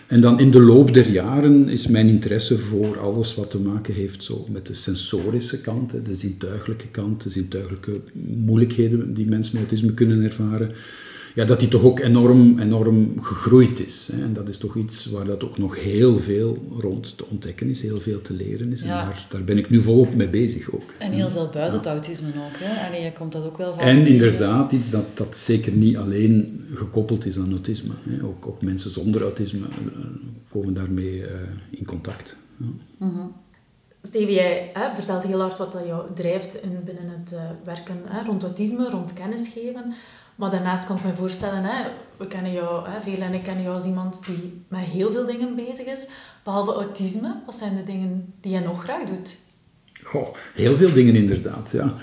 En 0.08 0.22
dan 0.22 0.40
in 0.40 0.52
de 0.52 0.62
loop 0.62 0.94
der 0.94 1.10
jaren 1.10 1.68
is 1.68 1.88
mijn 1.88 2.08
interesse 2.08 2.58
voor 2.58 3.00
alles 3.00 3.36
wat 3.36 3.52
te 3.52 3.60
maken 3.60 3.94
heeft 3.94 4.24
zo 4.24 4.48
met 4.52 4.68
de 4.68 4.74
sensorische 4.74 5.62
kant, 5.62 5.92
de 6.06 6.14
zintuigelijke 6.14 6.88
kant, 6.88 7.24
de 7.24 7.30
zintuigelijke 7.30 8.02
moeilijkheden 8.46 9.14
die 9.14 9.28
mensen 9.28 9.54
met 9.54 9.62
autisme 9.62 9.94
kunnen 9.94 10.22
ervaren 10.22 10.72
ja, 11.40 11.46
dat 11.46 11.60
die 11.60 11.68
toch 11.68 11.84
ook 11.84 12.00
enorm, 12.00 12.60
enorm 12.60 13.22
gegroeid 13.22 13.80
is. 13.86 14.10
Hè. 14.12 14.24
En 14.24 14.34
dat 14.34 14.48
is 14.48 14.58
toch 14.58 14.76
iets 14.76 15.06
waar 15.06 15.26
dat 15.26 15.44
ook 15.44 15.58
nog 15.58 15.84
heel 15.84 16.20
veel 16.20 16.58
rond 16.80 17.18
te 17.18 17.26
ontdekken 17.26 17.70
is, 17.70 17.82
heel 17.82 18.00
veel 18.00 18.22
te 18.22 18.34
leren 18.34 18.72
is. 18.72 18.82
En 18.82 18.88
daar, 18.88 19.26
daar 19.30 19.44
ben 19.44 19.58
ik 19.58 19.70
nu 19.70 19.82
volop 19.82 20.16
mee 20.16 20.30
bezig 20.30 20.72
ook. 20.72 20.94
En 20.98 21.12
heel 21.12 21.30
veel 21.30 21.50
buiten 21.50 21.78
het 21.78 21.88
autisme 21.88 22.28
ook. 22.28 22.58
Hè? 22.58 22.96
En 22.96 23.04
je 23.04 23.12
komt 23.12 23.32
dat 23.32 23.46
ook 23.46 23.58
wel 23.58 23.74
van. 23.74 23.84
En 23.84 24.06
inderdaad, 24.06 24.72
iets 24.72 24.90
dat, 24.90 25.06
dat 25.14 25.38
zeker 25.38 25.72
niet 25.72 25.98
alleen 25.98 26.66
gekoppeld 26.74 27.26
is 27.26 27.38
aan 27.38 27.52
autisme. 27.52 27.94
Hè. 28.10 28.24
Ook, 28.24 28.48
ook 28.48 28.62
mensen 28.62 28.92
zonder 28.92 29.22
autisme 29.22 29.60
uh, 29.60 30.06
komen 30.50 30.74
daarmee 30.74 31.18
uh, 31.18 31.26
in 31.70 31.86
contact. 31.86 32.38
Ja. 32.58 32.66
Mm 32.98 33.14
-hmm. 33.16 33.34
Stevie, 34.02 34.36
jij 34.36 34.70
hè, 34.74 34.96
vertelt 34.96 35.24
heel 35.24 35.40
hard 35.40 35.58
wat 35.58 35.72
dat 35.72 35.86
jou 35.86 36.14
drijft 36.14 36.62
in, 36.62 36.84
binnen 36.86 37.10
het 37.20 37.32
uh, 37.34 37.40
werken 37.64 38.02
hè, 38.06 38.26
rond 38.26 38.44
autisme, 38.44 38.90
rond 38.90 39.14
kennisgeven. 39.14 39.94
Maar 40.40 40.52
daarnaast 40.52 40.86
kan 40.86 40.96
ik 40.98 41.04
me 41.04 41.16
voorstellen, 41.16 41.64
hè, 41.64 41.88
we 42.18 42.28
kennen 42.28 42.52
jou, 42.52 42.90
hè, 42.90 43.02
veel 43.02 43.22
en 43.22 43.34
ik 43.34 43.44
kennen 43.44 43.64
jou 43.64 43.76
als 43.76 43.86
iemand 43.86 44.20
die 44.26 44.62
met 44.68 44.80
heel 44.80 45.12
veel 45.12 45.26
dingen 45.26 45.56
bezig 45.56 45.86
is. 45.86 46.08
Behalve 46.44 46.74
autisme, 46.74 47.36
wat 47.46 47.56
zijn 47.56 47.76
de 47.76 47.84
dingen 47.84 48.34
die 48.42 48.52
je 48.52 48.60
nog 48.60 48.84
graag 48.84 49.04
doet? 49.04 49.38
Goh, 50.04 50.28
heel 50.54 50.78
veel 50.78 50.94
dingen 50.94 51.16
inderdaad, 51.16 51.72
ja. 51.72 51.94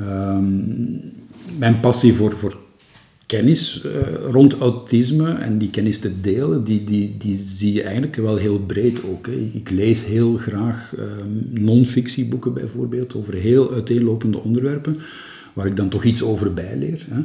Um, 0.00 1.12
mijn 1.58 1.80
passie 1.80 2.14
voor, 2.14 2.36
voor 2.36 2.56
kennis 3.26 3.84
uh, 3.84 3.92
rond 4.30 4.54
autisme 4.58 5.34
en 5.34 5.58
die 5.58 5.70
kennis 5.70 5.98
te 5.98 6.20
delen, 6.20 6.64
die, 6.64 6.84
die, 6.84 7.16
die 7.18 7.36
zie 7.36 7.72
je 7.72 7.82
eigenlijk 7.82 8.16
wel 8.16 8.36
heel 8.36 8.58
breed 8.58 9.04
ook. 9.04 9.26
Hè. 9.26 9.50
Ik 9.52 9.70
lees 9.70 10.04
heel 10.04 10.36
graag 10.36 10.92
um, 10.98 11.48
non-fictieboeken 11.50 12.52
bijvoorbeeld 12.52 13.14
over 13.14 13.34
heel 13.34 13.72
uiteenlopende 13.72 14.38
onderwerpen, 14.38 15.00
waar 15.52 15.66
ik 15.66 15.76
dan 15.76 15.88
toch 15.88 16.04
iets 16.04 16.22
over 16.22 16.54
bijleer. 16.54 17.06
Hè. 17.10 17.20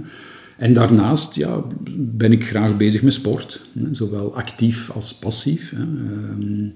En 0.59 0.73
daarnaast 0.73 1.35
ja, 1.35 1.63
ben 1.97 2.31
ik 2.31 2.45
graag 2.45 2.77
bezig 2.77 3.01
met 3.01 3.13
sport, 3.13 3.61
hè, 3.79 3.93
zowel 3.93 4.35
actief 4.35 4.91
als 4.91 5.13
passief. 5.13 5.73
Hè. 5.75 5.81
Ehm, 5.81 6.67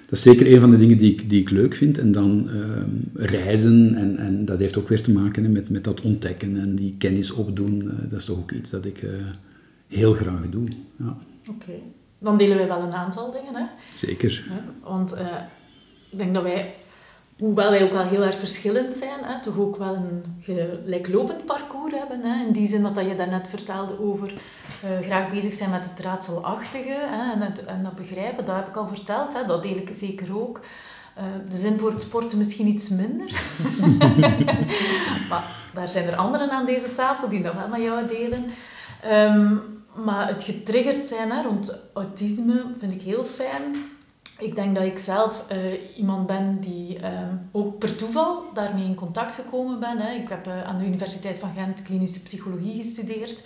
dat 0.00 0.18
is 0.18 0.22
zeker 0.22 0.52
een 0.52 0.60
van 0.60 0.70
de 0.70 0.76
dingen 0.76 0.98
die 0.98 1.12
ik, 1.12 1.30
die 1.30 1.40
ik 1.40 1.50
leuk 1.50 1.74
vind. 1.74 1.98
En 1.98 2.12
dan 2.12 2.48
ehm, 2.48 3.26
reizen, 3.26 3.94
en, 3.94 4.16
en 4.16 4.44
dat 4.44 4.58
heeft 4.58 4.76
ook 4.76 4.88
weer 4.88 5.02
te 5.02 5.12
maken 5.12 5.44
hè, 5.44 5.48
met, 5.48 5.68
met 5.68 5.84
dat 5.84 6.00
ontdekken 6.00 6.60
en 6.60 6.74
die 6.74 6.94
kennis 6.98 7.30
opdoen. 7.30 7.82
Uh, 7.82 8.10
dat 8.10 8.18
is 8.18 8.24
toch 8.24 8.38
ook 8.38 8.52
iets 8.52 8.70
dat 8.70 8.84
ik 8.84 9.02
uh, 9.02 9.10
heel 9.86 10.12
graag 10.12 10.48
doe. 10.50 10.68
Ja. 10.96 11.16
Oké, 11.50 11.72
dan 12.18 12.36
delen 12.36 12.56
wij 12.56 12.66
wel 12.66 12.82
een 12.82 12.92
aantal 12.92 13.32
dingen. 13.32 13.54
Hè? 13.54 13.64
Zeker. 13.94 14.44
Ja, 14.48 14.88
want 14.88 15.14
uh, 15.14 15.20
ik 16.10 16.18
denk 16.18 16.34
dat 16.34 16.42
wij 16.42 16.74
hoewel 17.38 17.70
wij 17.70 17.82
ook 17.82 17.92
wel 17.92 18.06
heel 18.06 18.22
erg 18.22 18.38
verschillend 18.38 18.90
zijn, 18.90 19.18
hè, 19.22 19.40
toch 19.40 19.58
ook 19.58 19.76
wel 19.76 19.94
een 19.94 20.24
gelijklopend 20.40 21.44
parcours 21.44 21.94
hebben. 21.94 22.22
Hè, 22.22 22.44
in 22.46 22.52
die 22.52 22.68
zin 22.68 22.82
wat 22.82 23.06
je 23.06 23.14
daarnet 23.14 23.48
vertelde 23.48 24.00
over 24.00 24.32
uh, 24.32 25.06
graag 25.06 25.28
bezig 25.28 25.52
zijn 25.52 25.70
met 25.70 25.88
het 25.90 26.00
raadselachtige 26.00 26.96
hè, 27.08 27.32
en, 27.32 27.66
en 27.66 27.82
dat 27.82 27.94
begrijpen, 27.94 28.44
dat 28.44 28.56
heb 28.56 28.68
ik 28.68 28.76
al 28.76 28.88
verteld, 28.88 29.32
hè, 29.32 29.44
dat 29.44 29.62
deel 29.62 29.76
ik 29.76 29.90
zeker 29.92 30.40
ook. 30.40 30.60
Uh, 31.18 31.24
de 31.50 31.56
zin 31.56 31.78
voor 31.78 31.90
het 31.90 32.00
sporten 32.00 32.38
misschien 32.38 32.66
iets 32.66 32.88
minder. 32.88 33.30
maar 35.30 35.56
daar 35.74 35.88
zijn 35.88 36.06
er 36.06 36.16
anderen 36.16 36.50
aan 36.50 36.66
deze 36.66 36.92
tafel 36.92 37.28
die 37.28 37.42
dat 37.42 37.54
wel 37.54 37.68
met 37.68 37.82
jou 37.82 38.06
delen. 38.06 38.44
Um, 39.12 39.62
maar 40.04 40.28
het 40.28 40.42
getriggerd 40.42 41.06
zijn 41.06 41.30
hè, 41.30 41.42
rond 41.42 41.78
autisme 41.92 42.64
vind 42.78 42.92
ik 42.92 43.02
heel 43.02 43.24
fijn. 43.24 43.76
Ik 44.38 44.54
denk 44.54 44.74
dat 44.74 44.84
ik 44.84 44.98
zelf 44.98 45.42
uh, 45.52 45.58
iemand 45.96 46.26
ben 46.26 46.58
die 46.60 46.96
um, 47.04 47.48
ook 47.52 47.78
per 47.78 47.96
toeval 47.96 48.44
daarmee 48.54 48.84
in 48.84 48.94
contact 48.94 49.34
gekomen 49.34 49.80
ben. 49.80 49.98
Hè. 49.98 50.14
Ik 50.14 50.28
heb 50.28 50.46
uh, 50.46 50.64
aan 50.64 50.78
de 50.78 50.84
Universiteit 50.84 51.38
van 51.38 51.52
Gent 51.52 51.82
klinische 51.82 52.20
psychologie 52.20 52.76
gestudeerd. 52.76 53.42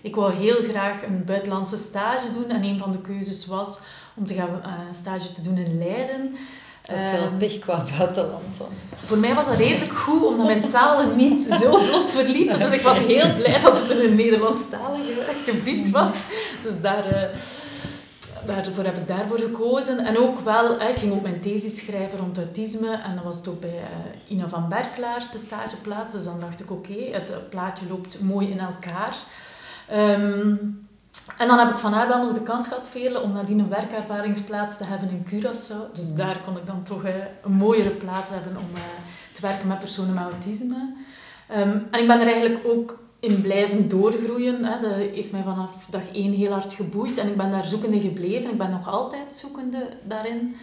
Ik 0.00 0.14
wou 0.14 0.34
heel 0.34 0.56
graag 0.68 1.02
een 1.02 1.24
buitenlandse 1.24 1.76
stage 1.76 2.30
doen 2.30 2.48
en 2.48 2.64
een 2.64 2.78
van 2.78 2.92
de 2.92 3.00
keuzes 3.00 3.46
was 3.46 3.78
om 4.14 4.26
te 4.26 4.34
gaan 4.34 4.60
uh, 4.64 4.72
stage 4.90 5.32
te 5.32 5.42
doen 5.42 5.56
in 5.56 5.78
Leiden. 5.78 6.36
Dat 6.86 6.98
is 6.98 7.10
wel 7.10 7.22
een 7.22 7.36
pech 7.36 7.58
qua 7.58 7.84
buitenland 7.98 8.58
dan. 8.58 8.68
Voor 9.06 9.18
mij 9.18 9.34
was 9.34 9.46
dat 9.46 9.56
redelijk 9.56 9.92
goed, 9.92 10.24
omdat 10.24 10.46
mijn 10.46 10.66
talen 10.66 11.16
niet 11.16 11.42
zo 11.42 11.76
vlot 11.78 12.10
verliepen. 12.10 12.58
Dus 12.58 12.72
ik 12.72 12.80
was 12.80 12.98
heel 12.98 13.34
blij 13.34 13.60
dat 13.60 13.80
het 13.80 13.90
in 13.90 14.08
een 14.08 14.14
Nederlandstalig 14.14 15.00
gebied 15.44 15.90
was. 15.90 16.14
Dus 16.62 16.80
daar 16.80 17.30
daarvoor 18.46 18.84
heb 18.84 18.96
ik 18.96 19.08
daarvoor 19.08 19.38
gekozen. 19.38 19.98
En 19.98 20.18
ook 20.18 20.40
wel, 20.40 20.80
ik 20.80 20.98
ging 20.98 21.12
ook 21.12 21.22
mijn 21.22 21.40
thesis 21.40 21.76
schrijven 21.76 22.18
rond 22.18 22.36
autisme. 22.36 22.90
En 22.90 23.14
dan 23.14 23.24
was 23.24 23.36
het 23.36 23.48
ook 23.48 23.60
bij 23.60 23.70
uh, 23.70 24.30
Ina 24.36 24.48
van 24.48 24.68
Berklaar, 24.68 25.28
de 25.30 25.38
stageplaats. 25.38 26.12
Dus 26.12 26.24
dan 26.24 26.40
dacht 26.40 26.60
ik, 26.60 26.70
oké, 26.70 27.08
het 27.12 27.48
plaatje 27.48 27.86
loopt 27.88 28.20
mooi 28.20 28.48
in 28.48 28.60
elkaar. 28.60 29.16
Um, 29.92 30.82
en 31.38 31.48
dan 31.48 31.58
heb 31.58 31.70
ik 31.70 31.78
van 31.78 31.92
haar 31.92 32.08
wel 32.08 32.24
nog 32.24 32.32
de 32.32 32.42
kans 32.42 32.68
gehad, 32.68 32.88
Veerle, 32.90 33.20
om 33.20 33.32
nadien 33.32 33.58
een 33.58 33.68
werkervaringsplaats 33.68 34.76
te 34.76 34.84
hebben 34.84 35.10
in 35.10 35.26
Curaçao. 35.30 35.92
Dus 35.92 36.14
daar 36.14 36.40
kon 36.44 36.56
ik 36.56 36.66
dan 36.66 36.82
toch 36.82 37.04
uh, 37.04 37.10
een 37.42 37.52
mooiere 37.52 37.90
plaats 37.90 38.30
hebben 38.30 38.56
om 38.56 38.68
uh, 38.74 38.80
te 39.32 39.40
werken 39.40 39.68
met 39.68 39.78
personen 39.78 40.14
met 40.14 40.22
autisme. 40.22 40.94
Um, 41.56 41.86
en 41.90 42.00
ik 42.00 42.06
ben 42.06 42.20
er 42.20 42.26
eigenlijk 42.26 42.66
ook 42.66 42.98
in 43.24 43.40
blijven 43.40 43.88
doorgroeien. 43.88 44.64
Hè. 44.64 44.80
Dat 44.80 44.94
heeft 44.94 45.32
mij 45.32 45.42
vanaf 45.42 45.86
dag 45.90 46.12
één 46.12 46.32
heel 46.32 46.52
hard 46.52 46.72
geboeid 46.72 47.18
en 47.18 47.28
ik 47.28 47.36
ben 47.36 47.50
daar 47.50 47.64
zoekende 47.64 48.00
gebleven. 48.00 48.50
Ik 48.50 48.58
ben 48.58 48.70
nog 48.70 48.88
altijd 48.88 49.34
zoekende 49.34 49.88
daarin. 50.02 50.56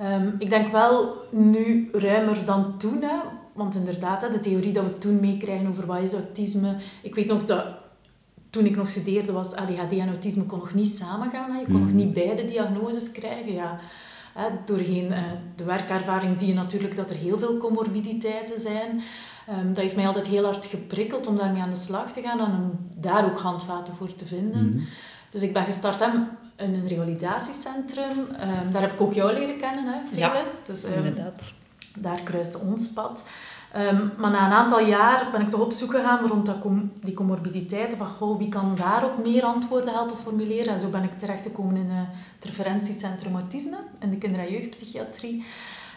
Um, 0.00 0.34
ik 0.38 0.50
denk 0.50 0.68
wel 0.68 1.16
nu 1.30 1.88
ruimer 1.92 2.44
dan 2.44 2.78
toen, 2.78 3.02
hè. 3.02 3.16
want 3.52 3.74
inderdaad, 3.74 4.22
hè, 4.22 4.28
de 4.28 4.40
theorie 4.40 4.72
dat 4.72 4.84
we 4.84 4.98
toen 4.98 5.20
meekrijgen 5.20 5.68
over 5.68 5.86
wat 5.86 6.02
is 6.02 6.12
autisme. 6.12 6.76
Ik 7.02 7.14
weet 7.14 7.26
nog 7.26 7.44
dat 7.44 7.66
toen 8.50 8.66
ik 8.66 8.76
nog 8.76 8.88
studeerde 8.88 9.32
was 9.32 9.54
ADHD 9.54 9.92
en 9.92 10.08
autisme 10.08 10.44
kon 10.44 10.58
nog 10.58 10.74
niet 10.74 10.88
samengaan. 10.88 11.50
Hè. 11.50 11.58
Je 11.58 11.64
kon 11.64 11.80
nog 11.80 11.90
mm. 11.90 11.94
niet 11.94 12.12
beide 12.12 12.44
diagnoses 12.44 13.10
krijgen. 13.10 13.52
Ja. 13.52 13.78
Hè, 14.34 14.48
doorheen 14.64 15.04
uh, 15.04 15.18
de 15.56 15.64
werkervaring 15.64 16.36
zie 16.36 16.46
je 16.46 16.54
natuurlijk 16.54 16.96
dat 16.96 17.10
er 17.10 17.16
heel 17.16 17.38
veel 17.38 17.56
comorbiditeiten 17.56 18.60
zijn. 18.60 19.00
Um, 19.50 19.68
dat 19.74 19.82
heeft 19.82 19.96
mij 19.96 20.06
altijd 20.06 20.26
heel 20.26 20.44
hard 20.44 20.66
geprikkeld 20.66 21.26
om 21.26 21.36
daarmee 21.36 21.62
aan 21.62 21.70
de 21.70 21.76
slag 21.76 22.12
te 22.12 22.20
gaan 22.20 22.40
en 22.40 22.46
om 22.46 22.78
daar 22.94 23.24
ook 23.24 23.38
handvaten 23.38 23.94
voor 23.94 24.14
te 24.14 24.26
vinden. 24.26 24.68
Mhm. 24.68 24.84
Dus 25.28 25.42
ik 25.42 25.52
ben 25.52 25.64
gestart 25.64 26.00
in 26.00 26.28
een 26.56 26.88
revalidatiecentrum. 26.88 28.18
Um, 28.18 28.72
daar 28.72 28.82
heb 28.82 28.92
ik 28.92 29.00
ook 29.00 29.12
jou 29.12 29.32
leren 29.32 29.56
kennen, 29.56 29.84
hè, 29.86 30.16
Ja, 30.16 30.32
dus, 30.66 30.84
um, 30.84 30.92
inderdaad. 30.92 31.52
Daar 31.98 32.22
kruiste 32.22 32.58
ons 32.58 32.88
pad. 32.88 33.24
maar 34.18 34.30
na 34.30 34.46
een 34.46 34.52
aantal 34.52 34.80
jaar 34.80 35.28
ben 35.32 35.40
ik 35.40 35.50
toch 35.50 35.60
op 35.60 35.72
zoek 35.72 35.90
gegaan 35.90 36.26
rond 36.26 36.46
dat 36.46 36.58
com 36.58 36.92
die 37.00 37.14
comorbiditeiten. 37.14 37.98
Van, 37.98 38.06
goh, 38.06 38.38
wie 38.38 38.48
kan 38.48 38.76
daar 38.76 39.04
ook 39.04 39.24
meer 39.24 39.42
antwoorden 39.42 39.92
helpen 39.92 40.16
formuleren? 40.16 40.72
En 40.72 40.80
zo 40.80 40.88
ben 40.88 41.02
ik 41.02 41.18
terechtgekomen 41.18 41.76
in 41.76 41.88
het 41.90 42.44
referentiecentrum 42.44 43.34
autisme 43.34 43.76
in 44.00 44.10
de 44.10 44.18
kinder- 44.18 44.40
en 44.40 44.52
jeugdpsychiatrie. 44.52 45.44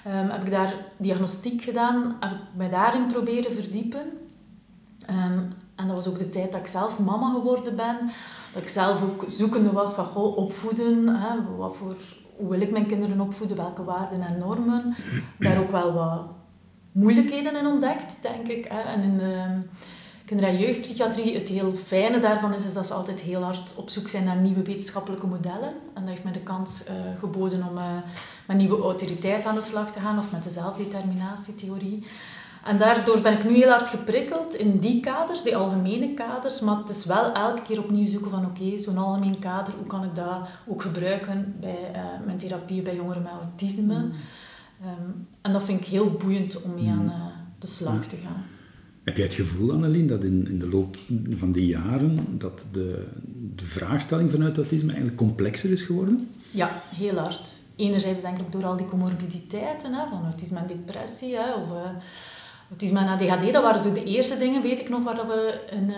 Um, 0.08 0.30
heb 0.30 0.44
ik 0.44 0.52
daar 0.52 0.74
diagnostiek 0.98 1.62
gedaan, 1.62 2.16
heb 2.20 2.32
ik 2.32 2.38
mij 2.56 2.70
daarin 2.70 3.08
proberen 3.08 3.56
verdiepen. 3.56 4.04
Um, 5.10 5.52
en 5.76 5.88
dat 5.88 5.96
was 5.96 6.08
ook 6.08 6.18
de 6.18 6.30
tijd 6.30 6.52
dat 6.52 6.62
ik 6.62 6.68
zelf 6.68 7.00
mama 7.00 7.32
geworden 7.34 7.76
ben. 7.76 7.98
Dat 8.54 8.62
ik 8.62 8.68
zelf 8.68 9.04
ook 9.04 9.26
zoekende 9.28 9.72
was 9.72 9.94
van 9.94 10.06
goh, 10.06 10.38
opvoeden. 10.38 11.08
Hè, 11.08 11.56
wat 11.58 11.78
voor, 11.78 11.96
hoe 12.36 12.50
wil 12.50 12.62
ik 12.62 12.72
mijn 12.72 12.86
kinderen 12.86 13.22
opvoeden? 13.22 13.58
Welke 13.58 13.84
waarden 13.84 14.22
en 14.22 14.38
normen? 14.38 14.96
Daar 15.40 15.60
ook 15.60 15.72
wel 15.72 15.94
wat 15.94 16.28
moeilijkheden 16.92 17.56
in 17.56 17.66
ontdekt, 17.66 18.18
denk 18.22 18.48
ik. 18.48 18.66
Hè. 18.66 18.80
En 18.80 19.02
in 19.02 19.20
kinder- 20.28 20.48
en 20.48 20.58
jeugdpsychiatrie, 20.58 21.36
het 21.36 21.50
heel 21.50 21.74
fijne 21.74 22.20
daarvan 22.20 22.54
is, 22.54 22.66
is 22.66 22.74
dat 22.74 22.88
ze 22.88 22.94
altijd 22.94 23.22
heel 23.22 23.42
hard 23.42 23.74
op 23.76 23.90
zoek 23.90 24.08
zijn 24.08 24.24
naar 24.24 24.36
nieuwe 24.36 24.64
wetenschappelijke 24.64 25.28
modellen. 25.28 25.70
En 25.70 26.02
dat 26.02 26.08
heeft 26.08 26.24
mij 26.24 26.34
de 26.34 26.40
kans 26.40 26.84
uh, 26.84 27.20
geboden 27.20 27.68
om... 27.70 27.78
Uh, 27.78 27.84
met 28.48 28.58
nieuwe 28.58 28.82
autoriteit 28.82 29.46
aan 29.46 29.56
de 29.56 29.62
slag 29.62 29.92
te 29.92 30.00
gaan 30.00 30.18
of 30.18 30.32
met 30.32 30.44
de 30.44 30.50
zelfdeterminatietheorie. 30.50 32.06
En 32.64 32.78
daardoor 32.78 33.22
ben 33.22 33.34
ik 33.34 33.44
nu 33.44 33.56
heel 33.56 33.70
hard 33.70 33.90
geprikkeld 33.90 34.56
in 34.56 34.80
die 34.80 35.00
kaders, 35.00 35.44
die 35.44 35.56
algemene 35.56 36.14
kaders, 36.14 36.60
maar 36.60 36.78
het 36.78 36.90
is 36.90 37.06
wel 37.06 37.32
elke 37.32 37.62
keer 37.62 37.80
opnieuw 37.80 38.08
zoeken 38.08 38.32
van 38.32 38.46
oké, 38.46 38.80
zo'n 38.80 38.98
algemeen 38.98 39.40
kader, 39.40 39.74
hoe 39.78 39.88
kan 39.88 40.04
ik 40.04 40.16
dat 40.16 40.48
ook 40.68 40.82
gebruiken 40.82 41.56
bij 41.60 41.92
uh, 41.96 42.26
mijn 42.26 42.38
therapie 42.38 42.82
bij 42.82 42.96
jongeren 42.96 43.22
met 43.22 43.32
autisme. 43.32 43.94
Mm. 43.94 44.12
Um, 44.86 45.28
en 45.42 45.52
dat 45.52 45.64
vind 45.64 45.82
ik 45.82 45.88
heel 45.88 46.12
boeiend 46.12 46.62
om 46.62 46.74
mee 46.74 46.90
aan 46.90 47.06
uh, 47.06 47.26
de 47.60 47.68
slag 47.68 48.06
te 48.06 48.16
gaan. 48.16 48.46
Heb 49.08 49.18
jij 49.18 49.26
het 49.26 49.36
gevoel, 49.36 49.72
Annelien, 49.72 50.08
dat 50.08 50.24
in, 50.24 50.48
in 50.48 50.60
de 50.60 50.70
loop 50.70 50.98
van 51.30 51.52
die 51.52 51.66
jaren 51.66 52.38
dat 52.38 52.66
de, 52.72 53.08
de 53.56 53.66
vraagstelling 53.66 54.32
vanuit 54.32 54.58
autisme 54.58 54.88
eigenlijk 54.88 55.18
complexer 55.18 55.72
is 55.72 55.82
geworden? 55.82 56.30
Ja, 56.52 56.82
heel 56.96 57.18
hard 57.18 57.62
enerzijds 57.76 58.22
denk 58.22 58.38
ik 58.38 58.52
door 58.52 58.66
al 58.66 58.78
die 58.78 58.86
comorbiditeiten, 58.86 59.94
hè, 59.94 60.08
van 60.08 60.24
autisme 60.24 60.60
en 60.60 60.68
depressie, 60.68 61.36
hè, 61.36 61.54
of 61.54 61.70
uh, 61.70 61.90
autisme 62.70 63.00
en 63.00 63.08
ADHD, 63.08 63.54
dat 63.54 63.64
waren 63.64 63.84
zo 63.84 63.94
de 63.94 64.04
eerste 64.04 64.38
dingen, 64.38 64.62
weet 64.62 64.80
ik 64.80 64.90
nog, 64.90 65.04
waar 65.04 65.28
we 65.28 65.66
in 65.72 65.90
uh, 65.90 65.96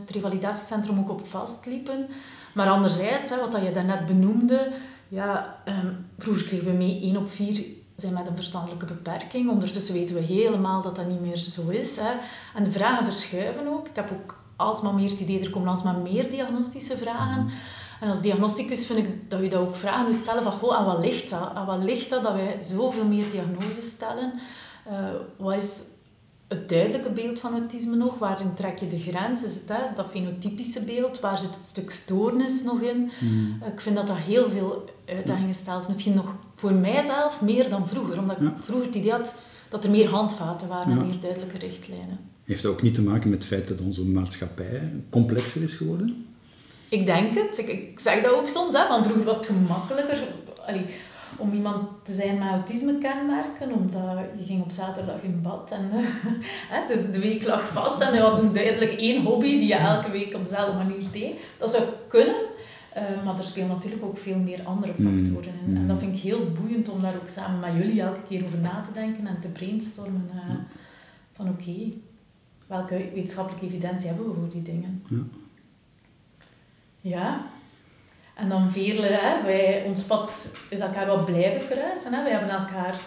het 0.00 0.10
revalidatiecentrum 0.10 0.98
ook 0.98 1.10
op 1.10 1.26
vastliepen. 1.26 2.06
Maar 2.54 2.68
anderzijds, 2.68 3.30
hè, 3.30 3.36
wat 3.36 3.52
dat 3.52 3.62
je 3.62 3.70
daarnet 3.70 4.06
benoemde, 4.06 4.72
ja, 5.08 5.62
um, 5.68 6.06
vroeger 6.18 6.44
kregen 6.44 6.66
we 6.66 6.72
mee 6.72 7.00
1 7.02 7.16
op 7.16 7.30
4 7.30 7.64
zijn 8.00 8.12
met 8.12 8.26
een 8.26 8.36
verstandelijke 8.36 8.86
beperking. 8.86 9.50
Ondertussen 9.50 9.94
weten 9.94 10.14
we 10.14 10.20
helemaal 10.20 10.82
dat 10.82 10.96
dat 10.96 11.06
niet 11.06 11.20
meer 11.20 11.36
zo 11.36 11.68
is. 11.68 11.96
Hè. 11.96 12.12
En 12.54 12.64
de 12.64 12.70
vragen 12.70 13.04
verschuiven 13.04 13.68
ook. 13.68 13.88
Ik 13.88 13.96
heb 13.96 14.12
ook 14.12 14.36
alsmaar 14.56 14.94
meer 14.94 15.10
het 15.10 15.20
idee, 15.20 15.40
er 15.40 15.50
komen 15.50 15.68
alsmaar 15.68 15.98
meer 15.98 16.30
diagnostische 16.30 16.96
vragen. 16.96 17.48
En 18.00 18.08
als 18.08 18.20
diagnosticus 18.20 18.86
vind 18.86 18.98
ik 18.98 19.30
dat 19.30 19.40
je 19.40 19.48
dat 19.48 19.60
ook 19.60 19.76
vragen 19.76 20.06
moet 20.06 20.14
stellen 20.14 20.42
van, 20.42 20.52
goh, 20.52 20.76
aan 20.76 20.84
wat 20.84 20.98
ligt 20.98 21.30
dat? 21.30 21.54
Aan 21.54 21.66
wat 21.66 21.82
ligt 21.82 22.10
dat 22.10 22.22
dat 22.22 22.32
wij 22.32 22.58
zoveel 22.60 23.04
meer 23.04 23.30
diagnoses 23.30 23.88
stellen? 23.88 24.32
Uh, 24.88 24.94
wat 25.36 25.54
is 25.54 25.82
het 26.50 26.68
duidelijke 26.68 27.10
beeld 27.10 27.38
van 27.38 27.52
autisme 27.52 27.96
nog? 27.96 28.18
Waarin 28.18 28.54
trek 28.54 28.78
je 28.78 28.88
de 28.88 28.98
grens? 28.98 29.44
Is 29.44 29.54
het 29.54 29.68
hè, 29.68 29.94
dat 29.94 30.10
fenotypische 30.10 30.80
beeld? 30.80 31.20
Waar 31.20 31.38
zit 31.38 31.54
het 31.54 31.66
stuk 31.66 31.90
stoornis 31.90 32.62
nog 32.62 32.80
in? 32.80 33.10
Hmm. 33.18 33.62
Ik 33.72 33.80
vind 33.80 33.96
dat 33.96 34.06
dat 34.06 34.16
heel 34.16 34.50
veel 34.50 34.84
uitdagingen 35.06 35.54
stelt. 35.54 35.88
Misschien 35.88 36.14
nog 36.14 36.34
voor 36.56 36.72
mijzelf 36.72 37.40
meer 37.40 37.68
dan 37.68 37.88
vroeger. 37.88 38.18
Omdat 38.18 38.40
ik 38.40 38.48
vroeger 38.60 38.86
het 38.86 38.94
idee 38.94 39.10
had 39.10 39.34
dat 39.68 39.84
er 39.84 39.90
meer 39.90 40.08
handvaten 40.08 40.68
waren 40.68 40.98
en 40.98 41.06
meer 41.06 41.20
duidelijke 41.20 41.58
richtlijnen. 41.58 42.18
Heeft 42.44 42.62
dat 42.62 42.72
ook 42.72 42.82
niet 42.82 42.94
te 42.94 43.02
maken 43.02 43.30
met 43.30 43.38
het 43.38 43.48
feit 43.48 43.68
dat 43.68 43.80
onze 43.80 44.04
maatschappij 44.04 44.92
complexer 45.10 45.62
is 45.62 45.72
geworden? 45.72 46.26
Ik 46.88 47.06
denk 47.06 47.34
het. 47.34 47.58
Ik, 47.58 47.68
ik 47.68 47.98
zeg 47.98 48.22
dat 48.22 48.32
ook 48.32 48.48
soms. 48.48 48.74
Hè, 48.74 48.86
van 48.86 49.04
vroeger 49.04 49.24
was 49.24 49.36
het 49.36 49.46
gemakkelijker 49.46 50.18
allee, 50.66 50.84
om 51.36 51.52
iemand 51.52 51.88
te 52.02 52.12
zijn 52.12 52.38
met 52.38 52.48
autisme-kenmerken, 52.48 53.72
omdat 53.72 54.18
je 54.38 54.44
ging 54.44 54.62
op 54.62 54.70
zaterdag 54.70 55.22
in 55.22 55.42
bad 55.42 55.70
en 55.70 55.88
de, 56.88 57.10
de 57.10 57.20
week 57.20 57.46
lag 57.46 57.68
vast 57.68 58.00
en 58.00 58.14
je 58.14 58.20
had 58.20 58.38
een 58.38 58.52
duidelijk 58.52 58.92
één 58.92 59.24
hobby 59.24 59.48
die 59.48 59.66
je 59.66 59.74
elke 59.74 60.10
week 60.10 60.34
op 60.34 60.42
dezelfde 60.42 60.76
manier 60.76 61.10
deed. 61.12 61.40
Dat 61.58 61.70
zou 61.70 61.84
kunnen, 62.08 62.40
uh, 62.96 63.24
maar 63.24 63.38
er 63.38 63.44
spelen 63.44 63.68
natuurlijk 63.68 64.04
ook 64.04 64.18
veel 64.18 64.38
meer 64.38 64.62
andere 64.64 64.92
mm. 64.96 65.18
factoren 65.18 65.54
in. 65.66 65.76
En 65.76 65.86
dat 65.86 65.98
vind 65.98 66.16
ik 66.16 66.22
heel 66.22 66.50
boeiend 66.60 66.88
om 66.88 67.00
daar 67.00 67.14
ook 67.14 67.28
samen 67.28 67.60
met 67.60 67.82
jullie 67.82 68.02
elke 68.02 68.22
keer 68.28 68.44
over 68.44 68.58
na 68.58 68.80
te 68.80 68.92
denken 68.92 69.26
en 69.26 69.40
te 69.40 69.48
brainstormen. 69.48 70.30
Uh, 70.34 70.54
van 71.32 71.48
oké, 71.48 71.60
okay, 71.60 71.94
welke 72.66 73.10
wetenschappelijke 73.14 73.66
evidentie 73.66 74.08
hebben 74.08 74.28
we 74.28 74.34
voor 74.34 74.48
die 74.48 74.62
dingen? 74.62 75.02
Ja. 75.08 75.22
Ja. 77.00 77.50
En 78.40 78.48
dan 78.48 78.72
vele, 78.72 79.06
hè, 79.06 79.44
wij, 79.44 79.84
ons 79.86 80.02
pad 80.02 80.48
is 80.68 80.80
elkaar 80.80 81.06
wel 81.06 81.24
blijven 81.24 81.68
kruisen. 81.68 82.14
Hè. 82.14 82.22
Wij 82.22 82.32
hebben 82.32 82.50
elkaar 82.50 83.00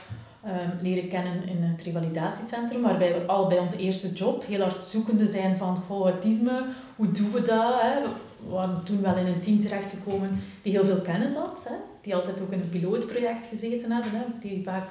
um, 0.46 0.80
leren 0.82 1.08
kennen 1.08 1.48
in 1.48 1.64
het 1.64 1.82
revalidatiecentrum, 1.82 2.82
waarbij 2.82 3.14
we 3.14 3.26
al 3.26 3.48
bij 3.48 3.60
onze 3.60 3.78
eerste 3.78 4.12
job 4.12 4.46
heel 4.46 4.62
hard 4.62 4.84
zoekende 4.84 5.28
zijn 5.28 5.58
van 5.58 5.76
goh, 5.76 6.10
autisme, 6.10 6.66
hoe 6.96 7.12
doen 7.12 7.32
we 7.32 7.42
dat? 7.42 7.82
Hè? 7.82 8.02
We 8.46 8.50
waren 8.50 8.84
toen 8.84 9.02
wel 9.02 9.16
in 9.16 9.26
een 9.26 9.40
team 9.40 9.60
terechtgekomen 9.60 10.42
die 10.62 10.72
heel 10.72 10.86
veel 10.86 11.02
kennis 11.02 11.34
had, 11.34 11.66
hè? 11.70 11.76
die 12.02 12.16
altijd 12.16 12.42
ook 12.42 12.52
in 12.52 12.60
een 12.60 12.70
pilootproject 12.70 13.46
gezeten 13.46 13.92
hebben, 13.92 14.12
hè? 14.12 14.26
die 14.40 14.64
vaak 14.64 14.90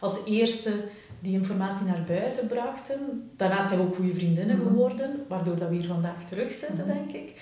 als 0.00 0.24
eerste 0.24 0.72
die 1.20 1.32
informatie 1.32 1.86
naar 1.86 2.04
buiten 2.06 2.46
brachten. 2.46 3.30
Daarnaast 3.36 3.68
zijn 3.68 3.80
we 3.80 3.86
ook 3.86 3.96
goede 3.96 4.14
vriendinnen 4.14 4.56
mhm. 4.56 4.66
geworden, 4.66 5.24
waardoor 5.28 5.56
dat 5.56 5.68
we 5.68 5.74
hier 5.74 5.86
vandaag 5.86 6.24
terugzitten, 6.24 6.86
mhm. 6.86 6.96
denk 6.96 7.12
ik. 7.12 7.40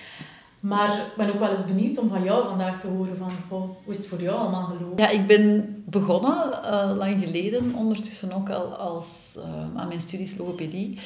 Maar 0.64 0.96
ik 0.96 1.16
ben 1.16 1.28
ook 1.28 1.38
wel 1.38 1.50
eens 1.50 1.64
benieuwd 1.64 1.98
om 1.98 2.08
van 2.08 2.22
jou 2.22 2.44
vandaag 2.44 2.80
te 2.80 2.86
horen 2.86 3.16
van, 3.16 3.30
hoe 3.48 3.92
is 3.92 3.96
het 3.96 4.06
voor 4.06 4.20
jou 4.22 4.38
allemaal 4.38 4.64
gelopen? 4.64 5.04
Ja, 5.04 5.08
ik 5.08 5.26
ben 5.26 5.82
begonnen 5.86 6.50
uh, 6.64 6.92
lang 6.96 7.24
geleden, 7.24 7.74
ondertussen 7.74 8.32
ook 8.32 8.50
al 8.50 8.74
als, 8.74 9.06
uh, 9.36 9.44
aan 9.80 9.88
mijn 9.88 10.00
studies 10.00 10.36
logopedie 10.36 10.98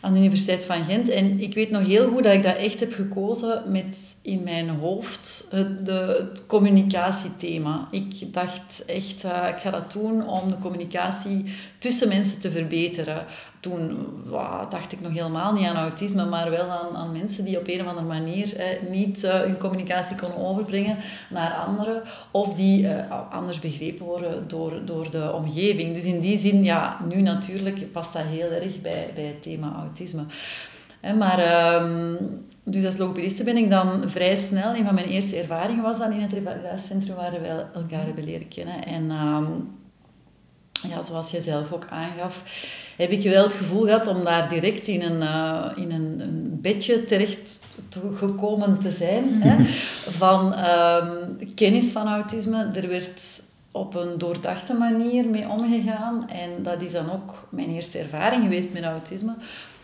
aan 0.00 0.12
de 0.12 0.18
Universiteit 0.18 0.64
van 0.64 0.84
Gent. 0.84 1.08
En 1.08 1.40
ik 1.40 1.54
weet 1.54 1.70
nog 1.70 1.86
heel 1.86 2.08
goed 2.08 2.22
dat 2.22 2.34
ik 2.34 2.42
dat 2.42 2.56
echt 2.56 2.80
heb 2.80 2.92
gekozen 2.92 3.62
met 3.66 3.96
in 4.28 4.42
mijn 4.42 4.68
hoofd 4.68 5.46
het, 5.50 5.86
de, 5.86 6.32
communicatiethema. 6.46 7.88
Ik 7.90 8.32
dacht 8.32 8.84
echt, 8.86 9.24
uh, 9.24 9.48
ik 9.48 9.56
ga 9.56 9.70
dat 9.70 9.92
doen 9.92 10.28
om 10.28 10.48
de 10.48 10.58
communicatie 10.58 11.44
tussen 11.78 12.08
mensen 12.08 12.40
te 12.40 12.50
verbeteren. 12.50 13.24
Toen 13.60 14.06
dacht 14.70 14.92
ik 14.92 15.00
nog 15.00 15.12
helemaal 15.12 15.52
niet 15.52 15.66
aan 15.66 15.76
autisme, 15.76 16.26
maar 16.26 16.50
wel 16.50 16.70
aan, 16.70 16.96
aan 16.96 17.12
mensen 17.12 17.44
die 17.44 17.58
op 17.58 17.68
een 17.68 17.80
of 17.80 17.86
andere 17.86 18.06
manier 18.06 18.56
niet 18.90 19.24
uh, 19.24 19.40
hun 19.40 19.58
communicatie 19.58 20.16
konden 20.16 20.38
overbrengen 20.38 20.96
naar 21.30 21.52
anderen. 21.52 22.02
Of 22.30 22.54
die 22.54 22.82
uh, 22.82 23.32
anders 23.32 23.58
begrepen 23.58 24.06
worden 24.06 24.48
door, 24.48 24.84
door 24.84 25.10
de 25.10 25.32
omgeving. 25.32 25.94
Dus 25.94 26.04
in 26.04 26.20
die 26.20 26.38
zin, 26.38 26.64
ja, 26.64 26.98
nu 27.08 27.22
natuurlijk 27.22 27.92
past 27.92 28.12
dat 28.12 28.22
heel 28.22 28.50
erg 28.50 28.80
bij, 28.80 29.10
bij 29.14 29.24
het 29.24 29.42
thema 29.42 29.74
autisme. 29.76 30.22
maar 31.18 31.74
um, 31.82 32.46
dus 32.70 32.86
als 32.86 32.96
logopediste 32.96 33.44
ben 33.44 33.56
ik 33.56 33.70
dan 33.70 34.10
vrij 34.10 34.36
snel, 34.36 34.74
een 34.74 34.84
van 34.84 34.94
mijn 34.94 35.08
eerste 35.08 35.36
ervaringen 35.36 35.82
was 35.82 35.98
dan 35.98 36.12
in 36.12 36.20
het 36.20 36.32
revalidatiecentrum 36.32 37.16
waar 37.16 37.32
we 37.32 37.64
elkaar 37.74 38.04
hebben 38.04 38.24
leren 38.24 38.48
kennen. 38.48 38.84
En 38.84 39.10
um, 39.10 39.76
ja, 40.82 41.02
zoals 41.02 41.30
je 41.30 41.42
zelf 41.42 41.72
ook 41.72 41.86
aangaf, 41.90 42.42
heb 42.96 43.10
ik 43.10 43.22
wel 43.22 43.42
het 43.42 43.54
gevoel 43.54 43.82
gehad 43.82 44.06
om 44.06 44.24
daar 44.24 44.48
direct 44.48 44.86
in 44.86 45.02
een, 45.02 45.20
uh, 45.20 45.72
in 45.76 45.92
een, 45.92 46.20
een, 46.20 46.58
bedje 46.60 47.04
terecht 47.04 47.66
gekomen 48.14 48.78
te 48.78 48.90
zijn. 48.90 49.24
Hè, 49.42 49.64
van 50.10 50.54
um, 50.58 51.54
kennis 51.54 51.90
van 51.90 52.06
autisme. 52.06 52.70
Er 52.74 52.88
werd 52.88 53.42
op 53.70 53.94
een 53.94 54.18
doordachte 54.18 54.74
manier 54.74 55.28
mee 55.28 55.48
omgegaan. 55.48 56.28
En 56.28 56.62
dat 56.62 56.82
is 56.82 56.92
dan 56.92 57.12
ook 57.12 57.48
mijn 57.50 57.68
eerste 57.68 57.98
ervaring 57.98 58.42
geweest 58.42 58.72
met 58.72 58.82
autisme. 58.82 59.34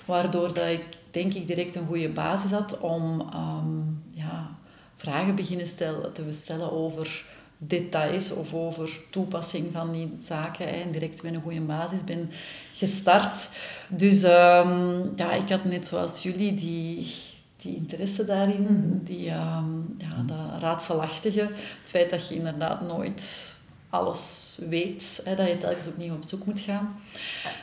Waardoor 0.05 0.55
dat 0.55 0.69
ik 0.69 0.85
denk 1.15 1.35
ik 1.35 1.47
direct 1.47 1.75
een 1.75 1.87
goede 1.87 2.09
basis 2.09 2.51
had 2.51 2.81
om 2.81 3.21
um, 3.35 4.03
ja, 4.11 4.57
vragen 4.97 5.35
beginnen 5.35 5.67
stellen, 5.67 6.13
te 6.13 6.23
stellen 6.31 6.73
over 6.73 7.25
details 7.59 8.33
of 8.33 8.55
over 8.55 9.01
toepassing 9.11 9.73
van 9.73 9.93
die 9.93 10.19
zaken. 10.23 10.67
En 10.67 10.91
direct 10.91 11.23
met 11.23 11.35
een 11.35 11.43
goede 11.43 11.61
basis 11.61 12.05
ben 12.05 12.31
gestart. 12.73 13.49
Dus 13.89 14.23
um, 14.23 15.13
ja, 15.17 15.33
ik 15.33 15.49
had 15.49 15.65
net 15.65 15.87
zoals 15.87 16.23
jullie 16.23 16.55
die, 16.55 17.15
die 17.57 17.77
interesse 17.77 18.25
daarin, 18.25 18.63
mhm. 18.63 19.05
die, 19.05 19.31
um, 19.31 19.97
ja, 19.99 20.23
dat 20.27 20.61
raadselachtige. 20.61 21.41
Het 21.81 21.91
feit 21.91 22.11
dat 22.11 22.29
je 22.29 22.35
inderdaad 22.35 22.81
nooit 22.81 23.54
alles 23.95 24.59
weet, 24.69 25.21
hè, 25.25 25.35
dat 25.35 25.49
je 25.49 25.59
telkens 25.59 25.87
opnieuw 25.87 26.15
op 26.15 26.25
zoek 26.25 26.47
moet 26.47 26.61
gaan. 26.61 26.97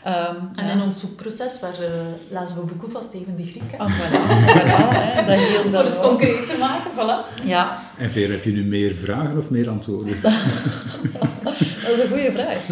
Um, 0.07 0.49
en 0.55 0.69
in 0.69 0.81
ons 0.81 0.99
zoekproces, 0.99 1.59
waar 1.59 1.81
uh, 1.81 1.89
lazen 2.29 2.55
we 2.55 2.65
boeken 2.65 2.91
van 2.91 3.03
Steven 3.03 3.35
de 3.35 3.43
Griek. 3.43 3.73
Ah, 3.77 3.99
voilà, 3.99 4.19
voilà 4.47 4.87
hè, 4.89 5.25
dat 5.25 5.39
heel 5.47 5.71
Voor 5.71 5.83
het 5.83 5.99
concreet 5.99 6.45
te 6.45 6.55
maken, 6.59 6.91
voilà. 6.91 7.43
Ja. 7.43 7.79
En 7.97 8.11
Veer, 8.11 8.31
heb 8.31 8.43
je 8.43 8.51
nu 8.51 8.63
meer 8.63 8.95
vragen 8.95 9.37
of 9.37 9.49
meer 9.49 9.69
antwoorden? 9.69 10.21
dat 11.43 11.59
is 11.59 11.99
een 11.99 12.09
goede 12.09 12.31
vraag. 12.31 12.67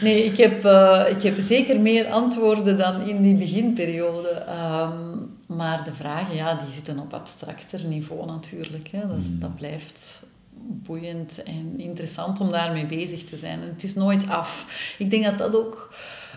Nee, 0.00 0.24
ik 0.24 0.36
heb, 0.36 0.64
uh, 0.64 1.04
ik 1.08 1.22
heb 1.22 1.34
zeker 1.38 1.80
meer 1.80 2.06
antwoorden 2.06 2.78
dan 2.78 3.02
in 3.02 3.22
die 3.22 3.34
beginperiode. 3.34 4.42
Um, 4.80 5.34
maar 5.46 5.84
de 5.84 5.94
vragen, 5.94 6.34
ja, 6.34 6.54
die 6.54 6.74
zitten 6.74 6.98
op 6.98 7.14
abstracter 7.14 7.84
niveau 7.84 8.26
natuurlijk. 8.26 8.88
Hè. 8.88 9.08
Dat, 9.08 9.16
is, 9.16 9.26
hmm. 9.26 9.38
dat 9.38 9.56
blijft 9.56 10.26
boeiend 10.58 11.42
en 11.42 11.74
interessant 11.76 12.40
om 12.40 12.52
daarmee 12.52 12.86
bezig 12.86 13.24
te 13.24 13.38
zijn. 13.38 13.62
En 13.62 13.68
het 13.68 13.82
is 13.82 13.94
nooit 13.94 14.28
af. 14.28 14.66
Ik 14.98 15.10
denk 15.10 15.24
dat 15.24 15.38
dat 15.38 15.56
ook 15.56 15.94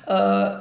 uh, 0.10 0.60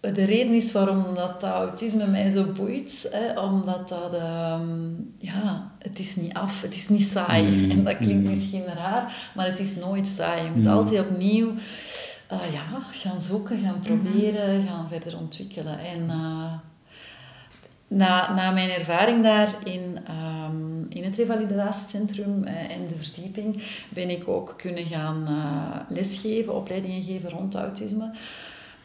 de 0.00 0.24
reden 0.24 0.54
is 0.54 0.72
waarom 0.72 1.04
dat, 1.14 1.42
autisme 1.42 2.06
mij 2.06 2.30
zo 2.30 2.44
boeit. 2.44 3.08
Hè, 3.12 3.40
omdat 3.40 3.88
dat, 3.88 4.14
um, 4.14 5.12
ja, 5.18 5.72
het 5.78 5.98
is 5.98 6.16
niet 6.16 6.34
af, 6.34 6.62
het 6.62 6.74
is 6.74 6.88
niet 6.88 7.02
saai. 7.02 7.42
Mm. 7.42 7.70
En 7.70 7.84
dat 7.84 7.96
klinkt 7.96 8.22
mm. 8.22 8.30
misschien 8.30 8.64
raar, 8.64 9.30
maar 9.34 9.46
het 9.46 9.58
is 9.58 9.76
nooit 9.76 10.06
saai. 10.06 10.42
Je 10.42 10.50
moet 10.54 10.64
mm. 10.64 10.72
altijd 10.72 11.00
opnieuw 11.00 11.52
uh, 12.32 12.52
ja, 12.52 12.82
gaan 12.90 13.22
zoeken, 13.22 13.58
gaan 13.60 13.78
mm-hmm. 13.78 14.02
proberen, 14.02 14.66
gaan 14.66 14.88
verder 14.90 15.18
ontwikkelen. 15.18 15.78
En 15.78 16.04
uh, 16.04 16.52
na, 17.88 18.34
na 18.34 18.50
mijn 18.50 18.70
ervaring 18.70 19.22
daar 19.22 19.54
in, 19.64 19.98
um, 20.10 20.86
in 20.88 21.04
het 21.04 21.14
revalidatiecentrum 21.14 22.44
uh, 22.44 22.50
en 22.50 22.86
de 22.86 22.94
verdieping 23.04 23.62
ben 23.88 24.10
ik 24.10 24.28
ook 24.28 24.54
kunnen 24.56 24.84
gaan 24.84 25.24
uh, 25.28 25.96
lesgeven, 25.96 26.54
opleidingen 26.54 27.02
geven 27.02 27.30
rond 27.30 27.54
autisme. 27.54 28.14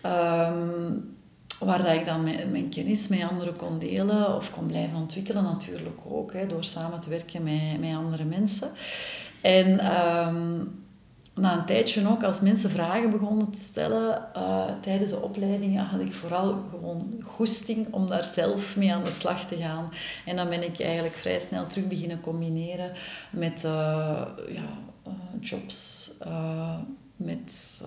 Um, 0.05 1.15
waar 1.59 1.83
dat 1.83 1.93
ik 1.93 2.05
dan 2.05 2.23
mijn, 2.51 2.69
kennis 2.69 3.07
met 3.07 3.29
anderen 3.29 3.55
kon 3.55 3.79
delen 3.79 4.35
of 4.35 4.51
kon 4.51 4.65
blijven 4.65 4.97
ontwikkelen 4.97 5.43
natuurlijk 5.43 5.99
ook, 6.07 6.33
hè, 6.33 6.47
door 6.47 6.63
samen 6.63 6.99
te 6.99 7.09
werken 7.09 7.43
met, 7.43 7.79
met 7.79 7.95
andere 7.95 8.23
mensen. 8.23 8.69
En 9.41 9.97
um, 10.27 10.80
na 11.35 11.57
een 11.57 11.65
tijdje 11.65 12.07
ook, 12.07 12.23
als 12.23 12.41
mensen 12.41 12.69
vragen 12.69 13.09
begonnen 13.09 13.51
te 13.51 13.59
stellen 13.59 14.27
uh, 14.35 14.65
tijdens 14.81 15.11
de 15.11 15.21
opleidingen, 15.21 15.85
had 15.85 16.01
ik 16.01 16.13
vooral 16.13 16.63
gewoon 16.69 17.23
goesting 17.25 17.93
om 17.93 18.07
daar 18.07 18.23
zelf 18.23 18.75
mee 18.75 18.93
aan 18.93 19.03
de 19.03 19.11
slag 19.11 19.45
te 19.45 19.55
gaan. 19.55 19.89
En 20.25 20.35
dan 20.35 20.49
ben 20.49 20.63
ik 20.63 20.79
eigenlijk 20.79 21.15
vrij 21.15 21.39
snel 21.39 21.67
terug 21.67 21.87
beginnen 21.87 22.21
combineren 22.21 22.91
met 23.29 23.63
uh, 23.65 23.71
ja, 24.47 24.77
uh, 25.07 25.13
jobs, 25.39 26.11
met, 27.15 27.81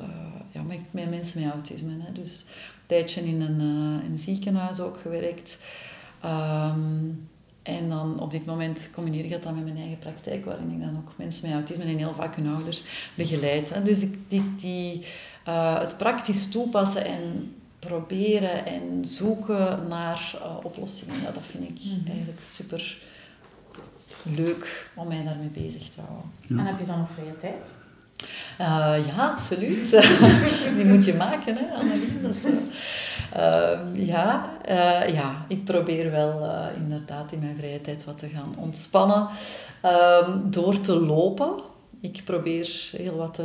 ja, 0.50 0.62
met, 0.62 1.10
mensen 1.10 1.42
met 1.42 1.52
autisme. 1.52 1.92
Hè. 1.98 2.12
Dus 2.12 2.40
een 2.40 2.86
tijdje 2.86 3.24
in 3.24 3.40
een, 3.40 3.60
een 4.10 4.18
ziekenhuis 4.18 4.80
ook 4.80 4.98
gewerkt. 5.00 5.58
Um, 6.24 7.28
en 7.64 7.88
dan 7.88 8.20
op 8.20 8.30
dit 8.30 8.46
moment 8.46 8.90
combineer 8.94 9.24
ik 9.24 9.30
dat 9.30 9.42
dan 9.42 9.54
met 9.54 9.64
mijn 9.64 9.76
eigen 9.76 9.98
praktijk, 9.98 10.44
waarin 10.44 10.70
ik 10.70 10.80
dan 10.80 10.96
ook 10.96 11.12
mensen 11.16 11.48
met 11.48 11.56
autisme 11.56 11.84
en 11.84 11.96
heel 11.96 12.14
vaak 12.14 12.36
hun 12.36 12.54
ouders 12.54 12.84
begeleid. 13.14 13.84
Dus 13.84 14.02
ik, 14.02 14.18
die, 14.28 14.54
die, 14.56 15.06
uh, 15.48 15.80
het 15.80 15.96
praktisch 15.96 16.50
toepassen 16.50 17.04
en 17.04 17.54
proberen 17.78 18.66
en 18.66 19.04
zoeken 19.04 19.88
naar 19.88 20.34
uh, 20.34 20.56
oplossingen, 20.62 21.20
ja, 21.22 21.30
dat 21.30 21.42
vind 21.50 21.64
ik 21.64 21.84
mm 21.84 21.90
-hmm. 21.90 22.06
eigenlijk 22.06 22.40
super 22.40 22.98
leuk 24.22 24.90
om 24.94 25.08
mij 25.08 25.24
daarmee 25.24 25.48
bezig 25.48 25.88
te 25.88 26.00
houden. 26.00 26.30
Ja. 26.40 26.58
En 26.58 26.66
heb 26.66 26.78
je 26.78 26.86
dan 26.86 26.98
nog 26.98 27.10
vrije 27.10 27.36
tijd? 27.36 27.72
Uh, 28.60 29.06
ja, 29.06 29.30
absoluut. 29.32 29.90
die 30.76 30.84
moet 30.84 31.04
je 31.04 31.14
maken, 31.14 31.56
hè, 31.56 31.74
Annelien. 31.74 32.22
Dat 32.22 32.34
is, 32.34 32.44
uh, 32.44 34.06
ja, 34.06 34.50
uh, 34.68 35.14
ja, 35.14 35.44
ik 35.48 35.64
probeer 35.64 36.10
wel 36.10 36.50
inderdaad 36.76 37.32
in 37.32 37.38
mijn 37.38 37.56
vrije 37.56 37.80
tijd 37.80 38.04
wat 38.04 38.18
te 38.18 38.28
gaan 38.28 38.54
ontspannen 38.58 39.28
ehm, 39.80 40.50
door 40.50 40.80
te 40.80 41.00
lopen. 41.00 41.52
Ik 42.00 42.22
probeer 42.24 42.90
heel 42.96 43.16
wat, 43.16 43.40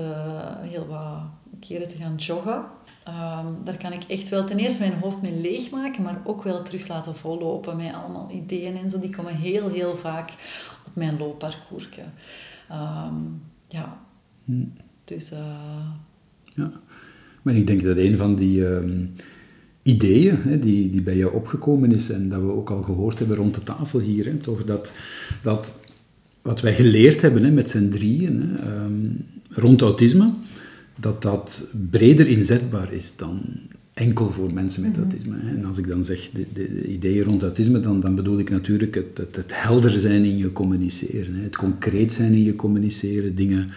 heel 0.61 0.87
wat 0.87 1.21
keren 1.59 1.87
te 1.87 1.97
gaan 1.97 2.15
joggen. 2.15 2.63
Um, 3.07 3.57
daar 3.63 3.77
kan 3.77 3.93
ik 3.93 4.03
echt 4.03 4.29
wel 4.29 4.43
ten 4.43 4.57
eerste 4.57 4.81
mijn 4.81 4.99
hoofd 4.99 5.21
mee 5.21 5.41
leegmaken, 5.41 6.03
maar 6.03 6.21
ook 6.23 6.43
wel 6.43 6.61
terug 6.61 6.87
laten 6.87 7.15
vollopen 7.15 7.75
met 7.75 7.93
allemaal 7.93 8.29
ideeën 8.31 8.77
en 8.77 8.89
zo. 8.89 8.99
Die 8.99 9.09
komen 9.09 9.35
heel, 9.35 9.69
heel 9.69 9.97
vaak 9.97 10.29
op 10.85 10.95
mijn 10.95 11.17
loopparcours. 11.17 11.89
Um, 12.71 13.43
ja, 13.67 13.97
hm. 14.45 14.65
Dus... 15.09 15.31
ja, 16.55 16.71
maar 17.41 17.55
ik 17.55 17.67
denk 17.67 17.83
dat 17.83 17.97
een 17.97 18.17
van 18.17 18.35
die 18.35 18.63
ideeën 19.81 20.35
hè, 20.37 20.59
die, 20.59 20.89
die 20.89 21.01
bij 21.01 21.17
jou 21.17 21.33
opgekomen 21.33 21.91
is 21.91 22.09
en 22.09 22.29
dat 22.29 22.41
we 22.41 22.51
ook 22.51 22.69
al 22.69 22.81
gehoord 22.81 23.19
hebben 23.19 23.37
rond 23.37 23.55
de 23.55 23.63
tafel 23.63 23.99
hier. 23.99 24.25
Hè, 24.25 24.35
toch 24.35 24.63
dat, 24.65 24.93
dat 25.41 25.75
wat 26.41 26.61
wij 26.61 26.73
geleerd 26.73 27.21
hebben 27.21 27.43
hè, 27.43 27.51
met 27.51 27.69
z'n 27.69 27.89
drieën 27.89 28.41
hè, 28.41 28.83
um, 28.85 29.25
rond 29.49 29.81
autisme, 29.81 30.33
dat 30.99 31.21
dat 31.21 31.69
breder 31.89 32.27
inzetbaar 32.27 32.93
is 32.93 33.15
dan 33.15 33.41
enkel 33.93 34.31
voor 34.31 34.53
mensen 34.53 34.81
met 34.81 34.91
Mhm. 34.91 34.99
autisme. 34.99 35.35
hè. 35.39 35.57
En 35.57 35.65
als 35.65 35.77
ik 35.77 35.87
dan 35.87 36.03
zeg 36.05 36.29
de, 36.33 36.45
de, 36.53 36.73
de 36.73 36.87
ideeën 36.87 37.23
rond 37.23 37.41
autisme, 37.41 37.79
dan, 37.79 37.99
dan 37.99 38.15
bedoel 38.15 38.39
ik 38.39 38.49
natuurlijk 38.49 38.95
het, 38.95 39.17
het, 39.17 39.35
het 39.35 39.51
helder 39.53 39.99
zijn 39.99 40.23
in 40.23 40.37
je 40.37 40.51
communiceren. 40.51 41.35
Hè. 41.35 41.43
Het 41.43 41.55
concreet 41.57 42.13
zijn 42.13 42.33
in 42.33 42.43
je 42.43 42.55
communiceren, 42.55 43.35
dingen 43.35 43.69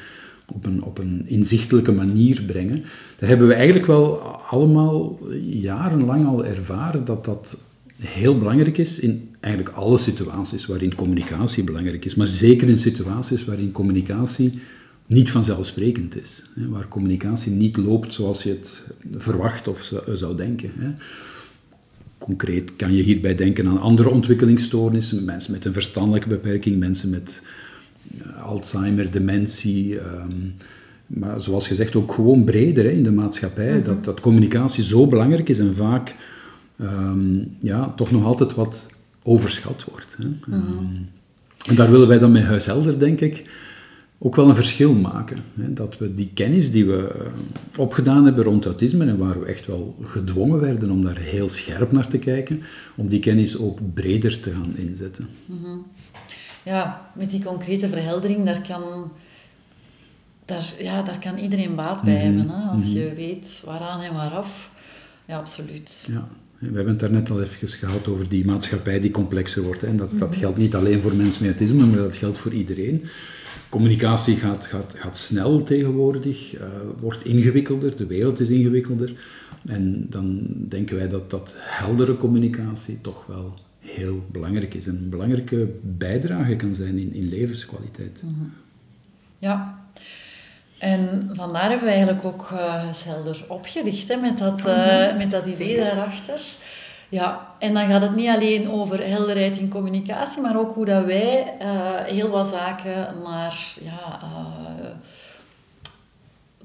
op 0.53 0.67
een, 0.67 0.83
op 0.83 0.99
een 0.99 1.23
inzichtelijke 1.27 1.93
manier 1.93 2.43
brengen. 2.47 2.83
Dat 3.19 3.29
hebben 3.29 3.49
we 3.49 3.55
eigenlijk 3.55 3.87
wel 3.87 4.19
allemaal 4.49 5.19
jarenlang 5.41 6.27
al 6.27 6.45
ervaren 6.45 7.05
dat 7.05 7.25
dat 7.25 7.59
heel 7.99 8.39
belangrijk 8.39 8.79
is 8.79 8.99
in 8.99 9.31
eigenlijk 9.41 9.77
alle 9.77 9.99
situaties 9.99 10.67
waarin 10.67 10.95
communicatie 10.95 11.65
belangrijk 11.65 12.05
is. 12.05 12.15
Maar 12.15 12.27
zeker 12.27 12.69
in 12.69 12.79
situaties 12.79 13.45
waarin 13.45 13.73
communicatie 13.73 14.61
niet 15.07 15.31
vanzelfsprekend 15.31 16.21
is. 16.21 16.45
Hè, 16.55 16.69
waar 16.69 16.89
communicatie 16.89 17.53
niet 17.53 17.77
loopt 17.77 18.15
zoals 18.15 18.43
je 18.43 18.49
het 18.49 18.83
verwacht 19.23 19.69
of 19.69 19.93
zou- 20.13 20.37
denken. 20.37 20.71
Hè. 20.79 20.89
Concreet 22.19 22.77
kan 22.77 22.95
je 22.95 23.03
hierbij 23.03 23.35
denken 23.35 23.67
aan 23.67 23.81
andere 23.81 24.09
ontwikkelingsstoornissen, 24.09 25.25
mensen 25.25 25.53
met 25.53 25.65
een 25.65 25.73
verstandelijke 25.73 26.29
beperking, 26.29 26.79
mensen 26.79 27.11
met 27.11 27.43
Alzheimer, 28.45 29.11
dementie. 29.11 29.99
ehm, 29.99 30.37
maar 31.07 31.41
zoals 31.41 31.67
gezegd 31.67 31.97
ook 31.97 32.13
gewoon 32.13 32.45
breder 32.45 32.85
hè, 32.85 32.91
in 32.91 33.03
de 33.03 33.13
maatschappij, 33.13 33.83
dat, 33.83 34.05
dat 34.05 34.21
communicatie 34.21 34.85
zo 34.85 35.07
belangrijk 35.07 35.49
is 35.49 35.59
en 35.59 35.75
vaak 35.75 36.17
ehm, 36.79 37.45
ja, 37.61 37.91
toch 37.91 38.11
nog 38.11 38.25
altijd 38.25 38.55
wat 38.55 38.89
overschat 39.23 39.85
wordt. 39.85 40.17
Hè. 40.19 40.53
Ehm, 40.53 40.85
en 41.67 41.75
daar 41.75 41.91
willen 41.91 42.09
wij 42.09 42.19
dan 42.19 42.33
met 42.33 42.43
Huishelder, 42.43 42.99
denk 42.99 43.21
ik, 43.21 43.45
ook 44.19 44.37
wel 44.37 44.49
een 44.49 44.55
verschil 44.55 44.95
maken. 44.95 45.39
Hè? 45.55 45.73
Dat 45.73 45.99
we 45.99 46.15
die 46.15 46.31
kennis 46.35 46.71
die 46.71 46.87
we 46.87 47.09
eh, 47.09 47.81
opgedaan 47.81 48.25
hebben 48.25 48.45
rond 48.45 48.65
autisme 48.65 49.05
en 49.05 49.19
waar 49.19 49.41
we 49.41 49.47
echt 49.47 49.67
wel 49.67 49.97
gedwongen 50.03 50.61
werden 50.61 50.91
om 50.91 51.05
daar 51.05 51.19
heel 51.19 51.49
scherp 51.49 51.93
naar 51.93 52.09
te 52.09 52.19
kijken, 52.19 52.63
om 52.97 53.09
die 53.09 53.21
kennis 53.21 53.59
ook 53.59 53.79
breder 53.95 54.41
te 54.41 54.51
gaan 54.51 54.77
inzetten. 54.77 55.29
Ja, 56.65 57.11
met 57.15 57.31
die 57.31 57.45
concrete 57.45 57.89
verheldering, 57.89 58.45
daar 58.45 58.63
kan, 58.69 59.13
daar, 60.45 60.75
ja, 60.79 61.03
daar 61.03 61.19
kan 61.19 61.39
iedereen 61.39 61.75
baat 61.75 62.03
bij 62.03 62.15
Mhm, 62.15 62.23
hebben. 62.23 62.49
Hè? 62.49 62.69
Als 62.71 62.83
mhm. 62.89 62.99
je 62.99 63.15
weet 63.15 63.63
waaraan 63.65 64.01
en 64.01 64.15
waaraf. 64.15 64.71
Ja, 65.25 65.37
absoluut. 65.39 66.09
Ja. 66.11 66.29
We 66.59 66.67
hebben 66.67 66.89
het 66.89 67.01
daarnet 67.01 67.31
al 67.31 67.43
even 67.43 67.69
gehad 67.69 68.09
over 68.09 68.29
die 68.29 68.45
maatschappij 68.45 69.01
die 69.01 69.11
complexer 69.11 69.63
wordt. 69.63 69.81
Hè. 69.81 69.87
En 69.87 69.97
dat, 69.97 70.19
dat 70.19 70.37
geldt 70.37 70.59
niet 70.59 70.75
alleen 70.75 71.01
voor 71.01 71.15
mensen 71.15 71.47
met 71.47 71.59
autisme, 71.59 71.87
maar 71.87 71.99
dat 71.99 72.17
geldt 72.17 72.39
voor 72.39 72.53
iedereen. 72.53 73.05
Communicatie 73.69 74.37
gaat, 74.37 74.67
gaat, 74.67 74.95
gaat 74.97 75.17
snel 75.17 75.63
tegenwoordig, 75.63 76.55
eh, 76.55 76.67
wordt 77.01 77.25
ingewikkelder, 77.25 77.97
de 77.97 78.07
wereld 78.07 78.41
is 78.41 78.49
ingewikkelder. 78.49 79.13
En 79.67 80.07
dan 80.11 80.47
denken 80.69 80.97
wij 80.97 81.09
dat 81.09 81.31
dat 81.31 81.55
heldere 81.57 82.17
communicatie 82.17 83.01
toch 83.01 83.27
wel 83.27 83.55
heel 83.83 84.25
belangrijk 84.33 84.75
is. 84.75 84.87
En 84.87 84.97
een 84.97 85.09
belangrijke 85.09 85.69
bijdrage 85.83 86.57
kan 86.57 86.75
zijn 86.75 86.99
in, 86.99 87.15
in 87.15 87.29
levenskwaliteit. 87.29 88.21
Ja. 89.39 89.81
En 90.79 91.31
vandaar 91.33 91.69
hebben 91.69 91.87
we 91.87 91.95
eigenlijk 91.95 92.25
ook 92.25 92.51
uh, 92.53 92.85
Helder 93.05 93.45
opgericht, 93.49 94.09
hè, 94.09 94.17
met, 94.17 94.39
dat, 94.39 94.67
uh, 94.67 95.17
met 95.17 95.31
dat 95.31 95.47
idee 95.47 95.77
daarachter. 95.77 96.41
Ja, 97.09 97.49
en 97.59 97.75
dan 97.75 97.89
gaat 97.89 98.03
het 98.03 98.17
niet 98.17 98.29
alleen 98.29 98.71
over 98.71 99.07
helderheid 99.07 99.59
in 99.59 99.69
communicatie, 99.69 100.43
maar 100.43 100.59
ook 100.59 100.75
hoe 100.75 100.85
dat 100.85 101.05
wij 101.05 101.55
uh, 101.63 101.67
heel 102.05 102.29
wat 102.29 102.49
zaken 102.49 103.15
naar 103.25 103.77
ja, 103.81 104.21
uh, 104.23 104.91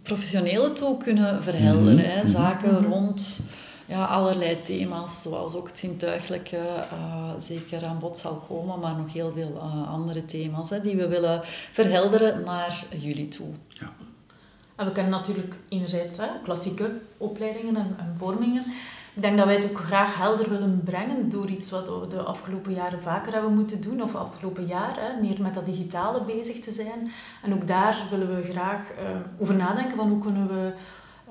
professionele 0.01 0.71
toe 0.71 0.97
kunnen 0.97 1.43
verhelderen. 1.43 1.93
Mm 1.93 1.99
-hmm. 1.99 2.25
hè. 2.25 2.30
Zaken 2.30 2.69
mm 2.69 2.75
-hmm. 2.75 2.91
rond 2.91 3.41
ja, 3.88 4.06
allerlei 4.06 4.62
thema's, 4.62 5.21
zoals 5.21 5.56
ook 5.56 5.67
het 5.67 5.78
zintuigelijke 5.78 6.58
uh, 6.58 7.32
zeker 7.38 7.86
aan 7.86 8.00
bod 8.00 8.17
zal 8.17 8.36
komen, 8.47 8.80
maar 8.80 8.95
nog 8.95 9.13
heel 9.13 9.32
veel 9.32 9.52
uh, 9.56 9.91
andere 9.91 10.26
thema's 10.26 10.69
hè, 10.69 10.82
die 10.82 10.95
we 10.95 11.08
willen 11.08 11.41
verhelderen 11.71 12.43
naar 12.43 12.86
jullie 12.97 13.28
toe. 13.28 13.47
Ja. 13.67 13.93
En 14.76 14.86
we 14.86 14.91
kennen 14.91 15.12
natuurlijk 15.12 15.56
enerzijds 15.69 16.17
hè, 16.17 16.28
klassieke 16.43 17.00
opleidingen 17.17 17.76
en, 17.76 17.95
en 18.00 18.15
vormingen. 18.17 18.63
Ik 19.13 19.23
denk 19.23 19.38
dat 19.38 19.45
wij 19.45 19.56
het 19.56 19.69
ook 19.69 19.78
graag 19.78 20.17
helder 20.17 20.50
willen 20.50 20.82
brengen 20.84 21.30
door 21.30 21.47
iets 21.47 21.69
wat 21.69 21.86
we 21.86 22.08
de 22.08 22.21
afgelopen 22.21 22.73
jaren 22.73 23.02
vaker 23.02 23.34
hebben 23.34 23.54
moeten 23.54 23.82
doen, 23.82 24.02
of 24.02 24.15
afgelopen 24.15 24.65
jaar, 24.65 24.97
hè, 25.00 25.21
meer 25.21 25.41
met 25.41 25.54
dat 25.54 25.65
digitale 25.65 26.21
bezig 26.21 26.60
te 26.60 26.71
zijn. 26.71 27.12
En 27.43 27.54
ook 27.54 27.67
daar 27.67 28.08
willen 28.10 28.36
we 28.36 28.52
graag 28.52 28.91
uh, 28.91 28.97
over 29.39 29.56
nadenken 29.56 29.97
van 29.97 30.10
hoe 30.10 30.19
kunnen 30.19 30.47
we 30.47 30.73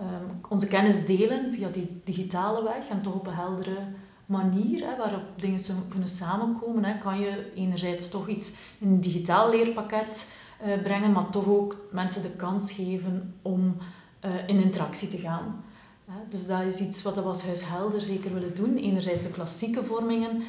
um, 0.01 0.41
onze 0.49 0.67
kennis 0.67 1.07
delen 1.07 1.53
via 1.53 1.69
die 1.69 2.01
digitale 2.05 2.63
weg 2.63 2.89
en 2.89 3.03
toch 3.03 3.15
op 3.15 3.27
een 3.27 3.35
heldere 3.35 3.79
manier, 4.27 4.89
hè, 4.89 4.97
waarop 4.97 5.23
dingen 5.37 5.61
kunnen 5.89 6.09
samenkomen. 6.09 6.85
Hè. 6.85 6.99
Kan 6.99 7.21
je 7.21 7.53
enerzijds 7.55 8.09
toch 8.09 8.29
iets 8.29 8.53
in 8.79 8.89
een 8.89 9.01
digitaal 9.01 9.51
leerpakket 9.51 10.27
uh, 10.67 10.83
brengen, 10.83 11.13
maar 11.13 11.31
toch 11.31 11.47
ook 11.47 11.77
mensen 11.93 12.23
de 12.23 12.31
kans 12.31 12.73
geven 12.73 13.35
om 13.43 13.77
uh, 14.25 14.49
in 14.49 14.61
interactie 14.61 15.09
te 15.09 15.19
gaan. 15.19 15.65
Dus 16.29 16.47
dat 16.47 16.63
is 16.63 16.81
iets 16.81 17.03
wat 17.03 17.15
we 17.15 17.21
als 17.21 17.45
Huis 17.45 17.69
Helder 17.69 18.01
zeker 18.01 18.33
willen 18.33 18.55
doen. 18.55 18.77
Enerzijds 18.77 19.23
de 19.23 19.31
klassieke 19.31 19.85
vormingen 19.85 20.43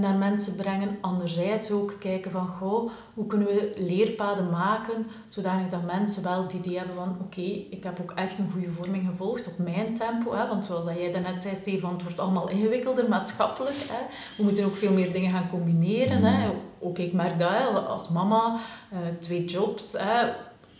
naar 0.00 0.16
mensen 0.16 0.56
brengen. 0.56 0.98
Anderzijds 1.00 1.70
ook 1.70 1.94
kijken 1.98 2.30
van, 2.30 2.46
goh, 2.46 2.90
hoe 3.14 3.26
kunnen 3.26 3.48
we 3.48 3.72
leerpaden 3.76 4.50
maken 4.50 5.06
zodanig 5.28 5.68
dat 5.68 5.84
mensen 5.84 6.22
wel 6.22 6.42
het 6.42 6.52
idee 6.52 6.78
hebben 6.78 6.94
van, 6.94 7.16
oké, 7.20 7.40
ik 7.70 7.84
heb 7.84 8.00
ook 8.00 8.10
echt 8.10 8.38
een 8.38 8.50
goede 8.52 8.70
vorming 8.70 9.08
gevolgd 9.10 9.46
op 9.46 9.58
mijn 9.58 9.94
tempo. 9.94 10.34
Hè? 10.34 10.48
Want 10.48 10.64
zoals 10.64 10.84
jij 10.84 11.12
daarnet 11.12 11.40
zei, 11.40 11.54
Stefan, 11.54 11.92
het 11.92 12.02
wordt 12.02 12.20
allemaal 12.20 12.48
ingewikkelder 12.48 13.08
maatschappelijk. 13.08 13.76
Hè? 13.88 14.06
We 14.36 14.42
moeten 14.42 14.64
ook 14.64 14.76
veel 14.76 14.92
meer 14.92 15.12
dingen 15.12 15.32
gaan 15.32 15.50
combineren. 15.50 16.22
Hè? 16.22 16.50
Ook 16.78 16.98
ik 16.98 17.12
merk 17.12 17.38
dat 17.38 17.86
als 17.86 18.08
mama, 18.08 18.56
uh, 18.92 18.98
twee 19.18 19.44
jobs, 19.44 19.92
hè? 19.98 20.32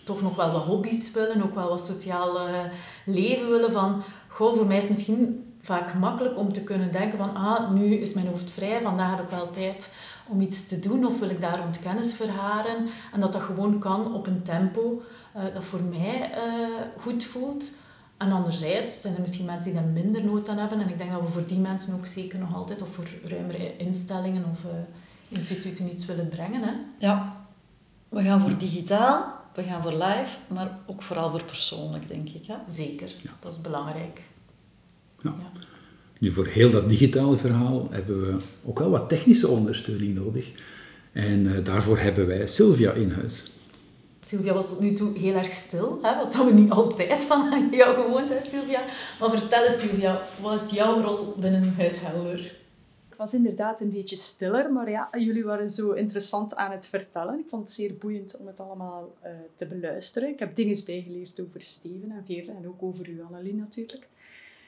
Toch 0.08 0.22
nog 0.22 0.36
wel 0.36 0.52
wat 0.52 0.62
hobby's 0.62 1.12
willen, 1.12 1.42
ook 1.42 1.54
wel 1.54 1.68
wat 1.68 1.84
sociaal 1.84 2.48
uh, 2.48 2.54
leven 3.04 3.48
willen 3.48 3.72
van 3.72 4.02
goh, 4.28 4.56
voor 4.56 4.66
mij 4.66 4.76
is 4.76 4.82
het 4.82 4.92
misschien 4.92 5.52
vaak 5.62 5.88
gemakkelijk 5.88 6.38
om 6.38 6.52
te 6.52 6.62
kunnen 6.62 6.92
denken 6.92 7.18
van 7.18 7.34
ah, 7.34 7.70
nu 7.70 7.94
is 7.94 8.14
mijn 8.14 8.26
hoofd 8.26 8.50
vrij, 8.50 8.82
vandaag 8.82 9.16
heb 9.16 9.24
ik 9.24 9.30
wel 9.30 9.50
tijd 9.50 9.90
om 10.28 10.40
iets 10.40 10.66
te 10.66 10.78
doen 10.78 11.06
of 11.06 11.18
wil 11.18 11.28
ik 11.28 11.40
daar 11.40 11.58
rond 11.58 11.78
kennis 11.78 12.14
verharen. 12.14 12.86
En 13.12 13.20
dat 13.20 13.32
dat 13.32 13.42
gewoon 13.42 13.78
kan 13.78 14.14
op 14.14 14.26
een 14.26 14.42
tempo 14.42 15.02
uh, 15.36 15.42
dat 15.54 15.64
voor 15.64 15.82
mij 15.82 16.30
uh, 16.30 16.68
goed 16.96 17.24
voelt. 17.24 17.72
En 18.16 18.32
anderzijds 18.32 19.00
zijn 19.00 19.14
er 19.14 19.20
misschien 19.20 19.46
mensen 19.46 19.72
die 19.72 19.80
daar 19.80 19.90
minder 19.90 20.24
nood 20.24 20.48
aan 20.48 20.58
hebben. 20.58 20.80
En 20.80 20.88
ik 20.88 20.98
denk 20.98 21.10
dat 21.10 21.20
we 21.20 21.26
voor 21.26 21.46
die 21.46 21.58
mensen 21.58 21.94
ook 21.94 22.06
zeker 22.06 22.38
nog 22.38 22.54
altijd, 22.54 22.82
of 22.82 22.94
voor 22.94 23.04
ruimere 23.24 23.76
instellingen 23.76 24.44
of 24.52 24.60
instituten 25.28 25.92
iets 25.92 26.06
willen 26.06 26.28
brengen. 26.28 26.62
Hè? 26.62 26.72
Ja, 26.98 27.36
we 28.08 28.22
gaan 28.22 28.40
voor 28.40 28.58
digitaal, 28.58 29.37
we 29.58 29.64
gaan 29.64 29.82
voor 29.82 29.92
live, 29.92 30.36
maar 30.48 30.78
ook 30.86 31.02
vooral 31.02 31.30
voor 31.30 31.44
persoonlijk, 31.44 32.08
denk 32.08 32.28
ik. 32.28 32.46
Hè? 32.46 32.54
Zeker, 32.68 33.08
ja. 33.22 33.30
dat 33.40 33.52
is 33.52 33.60
belangrijk. 33.60 34.22
Ja. 35.22 35.34
ja. 35.38 35.60
Nu, 36.18 36.30
voor 36.32 36.46
heel 36.46 36.70
dat 36.70 36.88
digitale 36.88 37.36
verhaal 37.36 37.88
hebben 37.90 38.20
we 38.20 38.42
ook 38.64 38.78
wel 38.78 38.90
wat 38.90 39.08
technische 39.08 39.48
ondersteuning 39.48 40.14
nodig. 40.14 40.52
En 41.12 41.44
uh, 41.44 41.64
daarvoor 41.64 41.98
hebben 41.98 42.26
wij 42.26 42.46
Sylvia 42.46 42.92
in 42.92 43.10
huis. 43.10 43.50
Sylvia 44.20 44.52
was 44.52 44.68
tot 44.68 44.80
nu 44.80 44.92
toe 44.92 45.18
heel 45.18 45.34
erg 45.34 45.52
stil, 45.52 45.98
hè, 46.02 46.16
wat 46.16 46.44
we 46.44 46.52
niet 46.52 46.70
altijd 46.70 47.24
van 47.24 47.50
jou 47.70 47.94
gewoond 48.02 48.28
zijn, 48.28 48.42
Sylvia. 48.42 48.82
Maar 49.20 49.30
vertel 49.30 49.64
eens, 49.64 49.78
Sylvia, 49.78 50.22
wat 50.40 50.62
is 50.62 50.70
jouw 50.70 51.02
rol 51.02 51.34
binnen 51.38 51.74
Helder? 51.76 52.57
Was 53.18 53.34
inderdaad 53.34 53.80
een 53.80 53.92
beetje 53.92 54.16
stiller, 54.16 54.72
maar 54.72 54.90
ja, 54.90 55.08
jullie 55.18 55.44
waren 55.44 55.70
zo 55.70 55.92
interessant 55.92 56.56
aan 56.56 56.70
het 56.70 56.86
vertellen. 56.86 57.38
Ik 57.38 57.48
vond 57.48 57.62
het 57.62 57.76
zeer 57.76 57.94
boeiend 57.94 58.36
om 58.36 58.46
het 58.46 58.60
allemaal 58.60 59.12
uh, 59.24 59.30
te 59.54 59.66
beluisteren. 59.66 60.28
Ik 60.28 60.38
heb 60.38 60.56
dingen 60.56 60.84
bijgeleerd 60.86 61.40
over 61.40 61.62
Steven 61.62 62.10
en 62.10 62.24
Veerle 62.26 62.52
en 62.52 62.68
ook 62.68 62.82
over 62.82 63.08
u, 63.08 63.22
Annelie 63.22 63.54
natuurlijk. 63.54 64.06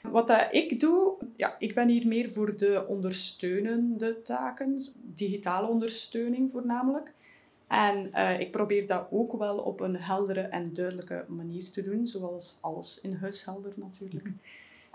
Wat 0.01 0.27
dat 0.27 0.47
ik 0.51 0.79
doe, 0.79 1.13
ja, 1.35 1.55
ik 1.59 1.75
ben 1.75 1.87
hier 1.87 2.07
meer 2.07 2.33
voor 2.33 2.57
de 2.57 2.85
ondersteunende 2.87 4.21
taken, 4.21 4.81
digitale 4.95 5.67
ondersteuning 5.67 6.51
voornamelijk. 6.51 7.11
En 7.67 8.11
uh, 8.13 8.39
ik 8.39 8.51
probeer 8.51 8.87
dat 8.87 9.07
ook 9.11 9.37
wel 9.37 9.57
op 9.57 9.79
een 9.79 9.95
heldere 9.95 10.41
en 10.41 10.73
duidelijke 10.73 11.25
manier 11.27 11.69
te 11.69 11.81
doen, 11.81 12.07
zoals 12.07 12.57
alles 12.61 13.01
in 13.01 13.13
huishelder 13.13 13.71
natuurlijk. 13.75 14.29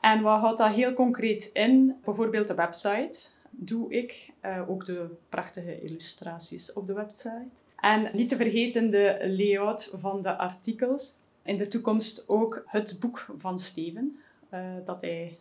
En 0.00 0.22
wat 0.22 0.40
houdt 0.40 0.58
dat 0.58 0.74
heel 0.74 0.92
concreet 0.92 1.50
in? 1.52 1.96
Bijvoorbeeld 2.04 2.48
de 2.48 2.54
website 2.54 3.34
doe 3.58 3.92
ik, 3.92 4.30
uh, 4.44 4.70
ook 4.70 4.84
de 4.84 5.08
prachtige 5.28 5.82
illustraties 5.82 6.72
op 6.72 6.86
de 6.86 6.92
website. 6.92 7.64
En 7.76 8.10
niet 8.12 8.28
te 8.28 8.36
vergeten 8.36 8.90
de 8.90 9.34
layout 9.36 9.94
van 9.98 10.22
de 10.22 10.36
artikels. 10.36 11.14
In 11.42 11.56
de 11.56 11.68
toekomst 11.68 12.28
ook 12.28 12.62
het 12.66 12.96
boek 13.00 13.26
van 13.38 13.58
Steven, 13.58 14.18
uh, 14.52 14.60
dat 14.84 15.00
hij 15.02 15.38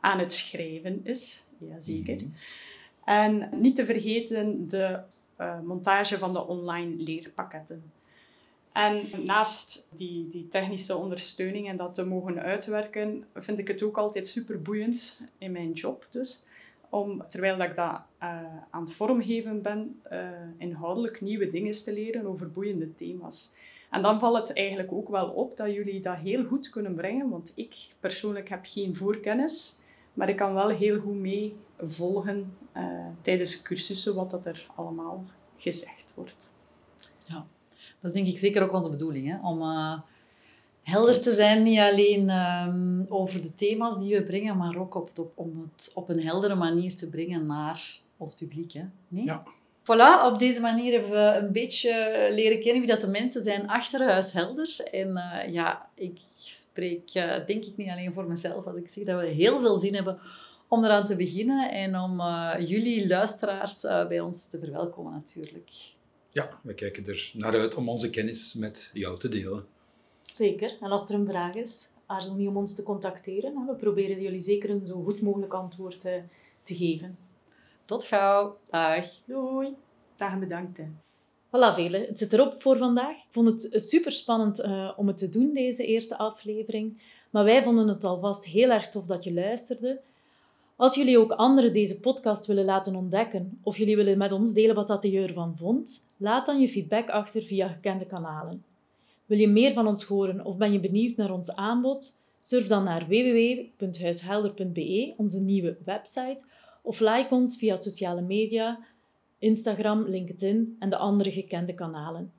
aan 0.00 0.18
het 0.18 0.32
schrijven 0.32 1.00
is, 1.02 1.44
jazeker. 1.58 2.14
Mm 2.14 2.20
-hmm. 2.20 2.34
En 3.04 3.48
niet 3.60 3.76
te 3.76 3.84
vergeten 3.84 4.68
de 4.68 5.00
uh, 5.40 5.60
montage 5.60 6.18
van 6.18 6.32
de 6.32 6.46
online 6.46 7.02
leerpakketten. 7.02 7.92
En 8.72 9.08
naast 9.24 9.88
die, 9.96 10.28
die 10.28 10.48
technische 10.48 10.96
ondersteuning 10.96 11.68
en 11.68 11.76
dat 11.76 11.94
te 11.94 12.04
mogen 12.04 12.38
uitwerken, 12.38 13.24
vind 13.34 13.58
ik 13.58 13.68
het 13.68 13.82
ook 13.82 13.98
altijd 13.98 14.26
super 14.26 14.62
boeiend 14.62 15.20
in 15.38 15.52
mijn 15.52 15.72
job. 15.72 16.06
Dus, 16.10 16.42
om, 16.90 17.24
terwijl 17.28 17.56
dat 17.56 17.68
ik 17.68 17.76
dat 17.76 18.02
uh, 18.22 18.38
aan 18.70 18.82
het 18.82 18.92
vormgeven 18.92 19.62
ben, 19.62 20.00
uh, 20.12 20.18
inhoudelijk 20.56 21.20
nieuwe 21.20 21.50
dingen 21.50 21.72
te 21.84 21.92
leren 21.92 22.26
over 22.26 22.52
boeiende 22.52 22.94
thema's. 22.94 23.54
En 23.90 24.02
dan 24.02 24.20
valt 24.20 24.48
het 24.48 24.56
eigenlijk 24.56 24.92
ook 24.92 25.08
wel 25.08 25.28
op 25.28 25.56
dat 25.56 25.72
jullie 25.72 26.00
dat 26.00 26.16
heel 26.16 26.44
goed 26.44 26.70
kunnen 26.70 26.94
brengen, 26.94 27.28
want 27.28 27.52
ik 27.54 27.74
persoonlijk 28.00 28.48
heb 28.48 28.60
geen 28.62 28.96
voorkennis, 28.96 29.80
maar 30.14 30.28
ik 30.28 30.36
kan 30.36 30.54
wel 30.54 30.68
heel 30.68 31.00
goed 31.00 31.18
mee 31.18 31.56
volgen 31.78 32.56
uh, 32.76 33.06
tijdens 33.22 33.62
cursussen 33.62 34.14
wat 34.14 34.30
dat 34.30 34.46
er 34.46 34.66
allemaal 34.74 35.24
gezegd 35.56 36.12
wordt. 36.14 36.52
Ja, 37.26 37.46
dat 38.00 38.10
is 38.10 38.12
denk 38.12 38.26
ik 38.26 38.38
zeker 38.38 38.62
ook 38.62 38.72
onze 38.72 38.90
bedoeling, 38.90 39.28
hè? 39.28 39.48
om 39.48 39.62
helder 40.82 41.20
te 41.20 41.34
zijn, 41.34 41.62
niet 41.62 41.78
alleen 41.78 42.30
um, 42.30 43.04
over 43.08 43.42
de 43.42 43.54
thema's 43.54 43.98
die 43.98 44.16
we 44.16 44.22
brengen, 44.22 44.56
maar 44.56 44.76
ook 44.76 44.94
op 44.94 45.08
het, 45.08 45.26
om 45.34 45.70
het 45.72 45.90
op 45.94 46.08
een 46.08 46.22
heldere 46.22 46.54
manier 46.54 46.96
te 46.96 47.08
brengen 47.08 47.46
naar 47.46 48.00
ons 48.16 48.34
publiek. 48.34 48.72
Hè? 48.72 48.84
Nee? 49.08 49.24
Ja, 49.24 49.42
Voilà, 49.82 50.24
op 50.24 50.38
deze 50.38 50.60
manier 50.60 50.92
hebben 50.92 51.10
we 51.10 51.38
een 51.38 51.52
beetje 51.52 51.90
leren 52.32 52.60
kennen 52.60 52.80
wie 52.80 52.90
dat 52.90 53.00
de 53.00 53.06
mensen 53.06 53.44
zijn 53.44 53.68
achter 53.68 54.10
Huis 54.10 54.32
Helder. 54.32 54.80
En 54.92 55.08
uh, 55.08 55.52
ja, 55.52 55.88
ik 55.94 56.18
spreek 56.36 57.14
uh, 57.14 57.46
denk 57.46 57.64
ik 57.64 57.76
niet 57.76 57.90
alleen 57.90 58.12
voor 58.12 58.26
mezelf 58.26 58.66
als 58.66 58.76
ik 58.76 58.88
zeg 58.88 59.04
dat 59.04 59.20
we 59.20 59.26
heel 59.26 59.60
veel 59.60 59.78
zin 59.78 59.94
hebben 59.94 60.18
om 60.68 60.84
eraan 60.84 61.04
te 61.04 61.16
beginnen 61.16 61.70
en 61.70 61.98
om 61.98 62.20
uh, 62.20 62.54
jullie 62.58 63.08
luisteraars 63.08 63.80
bij 64.08 64.20
ons 64.20 64.46
te 64.46 64.58
verwelkomen 64.58 65.12
natuurlijk. 65.12 65.70
Ja, 66.32 66.60
we 66.62 66.74
kijken 66.74 67.06
er 67.06 67.30
naar 67.34 67.58
uit 67.58 67.74
om 67.74 67.88
onze 67.88 68.10
kennis 68.10 68.54
met 68.54 68.90
jou 68.92 69.18
te 69.18 69.28
delen. 69.28 69.64
Zeker. 70.34 70.76
En 70.80 70.90
als 70.90 71.08
er 71.08 71.14
een 71.14 71.26
vraag 71.26 71.54
is, 71.54 71.88
aarzel 72.06 72.34
niet 72.34 72.48
om 72.48 72.56
ons 72.56 72.74
te 72.74 72.82
contacteren. 72.82 73.66
We 73.66 73.74
proberen 73.74 74.20
jullie 74.20 74.40
zeker 74.40 74.70
een 74.70 74.86
zo 74.86 75.02
goed 75.02 75.20
mogelijk 75.20 75.52
antwoord 75.52 76.00
te 76.00 76.74
geven. 76.74 77.18
Tot 77.84 78.04
gauw. 78.04 78.56
Dag. 78.70 79.06
Doei. 79.24 79.74
Dag 80.16 80.32
en 80.32 80.40
bedankt. 80.40 80.76
Hè. 80.76 80.84
Voilà, 81.46 81.74
Vele. 81.74 81.98
Het 82.06 82.18
zit 82.18 82.32
erop 82.32 82.62
voor 82.62 82.78
vandaag. 82.78 83.16
Ik 83.16 83.28
vond 83.30 83.48
het 83.48 83.82
super 83.82 84.12
spannend 84.12 84.60
uh, 84.60 84.92
om 84.96 85.06
het 85.06 85.16
te 85.16 85.28
doen, 85.28 85.52
deze 85.54 85.86
eerste 85.86 86.18
aflevering. 86.18 87.00
Maar 87.30 87.44
wij 87.44 87.62
vonden 87.62 87.88
het 87.88 88.04
alvast 88.04 88.44
heel 88.44 88.70
erg 88.70 88.88
tof 88.90 89.06
dat 89.06 89.24
je 89.24 89.32
luisterde. 89.32 90.00
Als 90.76 90.94
jullie 90.94 91.18
ook 91.18 91.32
anderen 91.32 91.72
deze 91.72 92.00
podcast 92.00 92.46
willen 92.46 92.64
laten 92.64 92.94
ontdekken, 92.94 93.58
of 93.62 93.76
jullie 93.76 93.96
willen 93.96 94.18
met 94.18 94.32
ons 94.32 94.52
delen 94.52 94.74
wat 94.74 94.88
dat 94.88 95.02
je 95.02 95.22
ervan 95.22 95.56
vond, 95.56 96.04
laat 96.16 96.46
dan 96.46 96.60
je 96.60 96.68
feedback 96.68 97.08
achter 97.08 97.42
via 97.42 97.68
gekende 97.68 98.06
kanalen. 98.06 98.64
Wil 99.30 99.38
je 99.38 99.48
meer 99.48 99.72
van 99.72 99.86
ons 99.86 100.04
horen 100.04 100.44
of 100.44 100.56
ben 100.56 100.72
je 100.72 100.80
benieuwd 100.80 101.16
naar 101.16 101.32
ons 101.32 101.54
aanbod? 101.54 102.20
Surf 102.40 102.66
dan 102.66 102.84
naar 102.84 103.06
www.huishelder.be, 103.08 105.14
onze 105.16 105.40
nieuwe 105.40 105.76
website, 105.84 106.40
of 106.82 107.00
like 107.00 107.26
ons 107.30 107.56
via 107.56 107.76
sociale 107.76 108.20
media, 108.20 108.78
Instagram, 109.38 110.08
LinkedIn 110.08 110.76
en 110.78 110.90
de 110.90 110.96
andere 110.96 111.30
gekende 111.30 111.74
kanalen. 111.74 112.32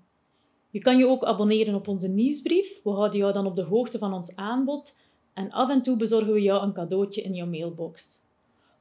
Je 0.69 0.80
kan 0.80 0.97
je 0.97 1.08
ook 1.08 1.23
abonneren 1.23 1.75
op 1.75 1.88
onze 1.88 2.10
nieuwsbrief. 2.10 2.80
We 2.84 2.89
houden 2.89 3.19
jou 3.19 3.34
dan 3.34 3.45
op 3.45 3.56
de 3.56 3.63
hoogte 3.63 3.97
van 3.97 4.13
ons 4.13 4.36
aanbod 4.36 4.97
en 5.34 5.51
af 5.51 5.69
en 5.69 5.82
toe 5.82 5.97
bezorgen 5.97 6.34
we 6.34 6.41
jou 6.41 6.63
een 6.63 6.73
cadeautje 6.73 7.21
in 7.21 7.34
jouw 7.34 7.47
mailbox. 7.47 8.19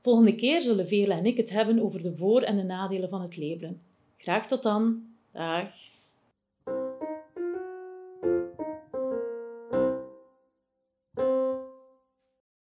Volgende 0.03 0.35
keer 0.35 0.61
zullen 0.61 0.88
Veerle 0.88 1.14
en 1.14 1.27
ik 1.27 1.37
het 1.37 1.51
hebben 1.51 1.83
over 1.83 2.03
de 2.03 2.16
voor- 2.16 2.42
en 2.42 2.57
de 2.57 2.62
nadelen 2.62 3.09
van 3.09 3.23
het 3.23 3.37
labelen. 3.37 3.81
Graag 4.16 4.46
tot 4.46 4.62
dan. 4.62 5.03
Dag. 5.33 5.89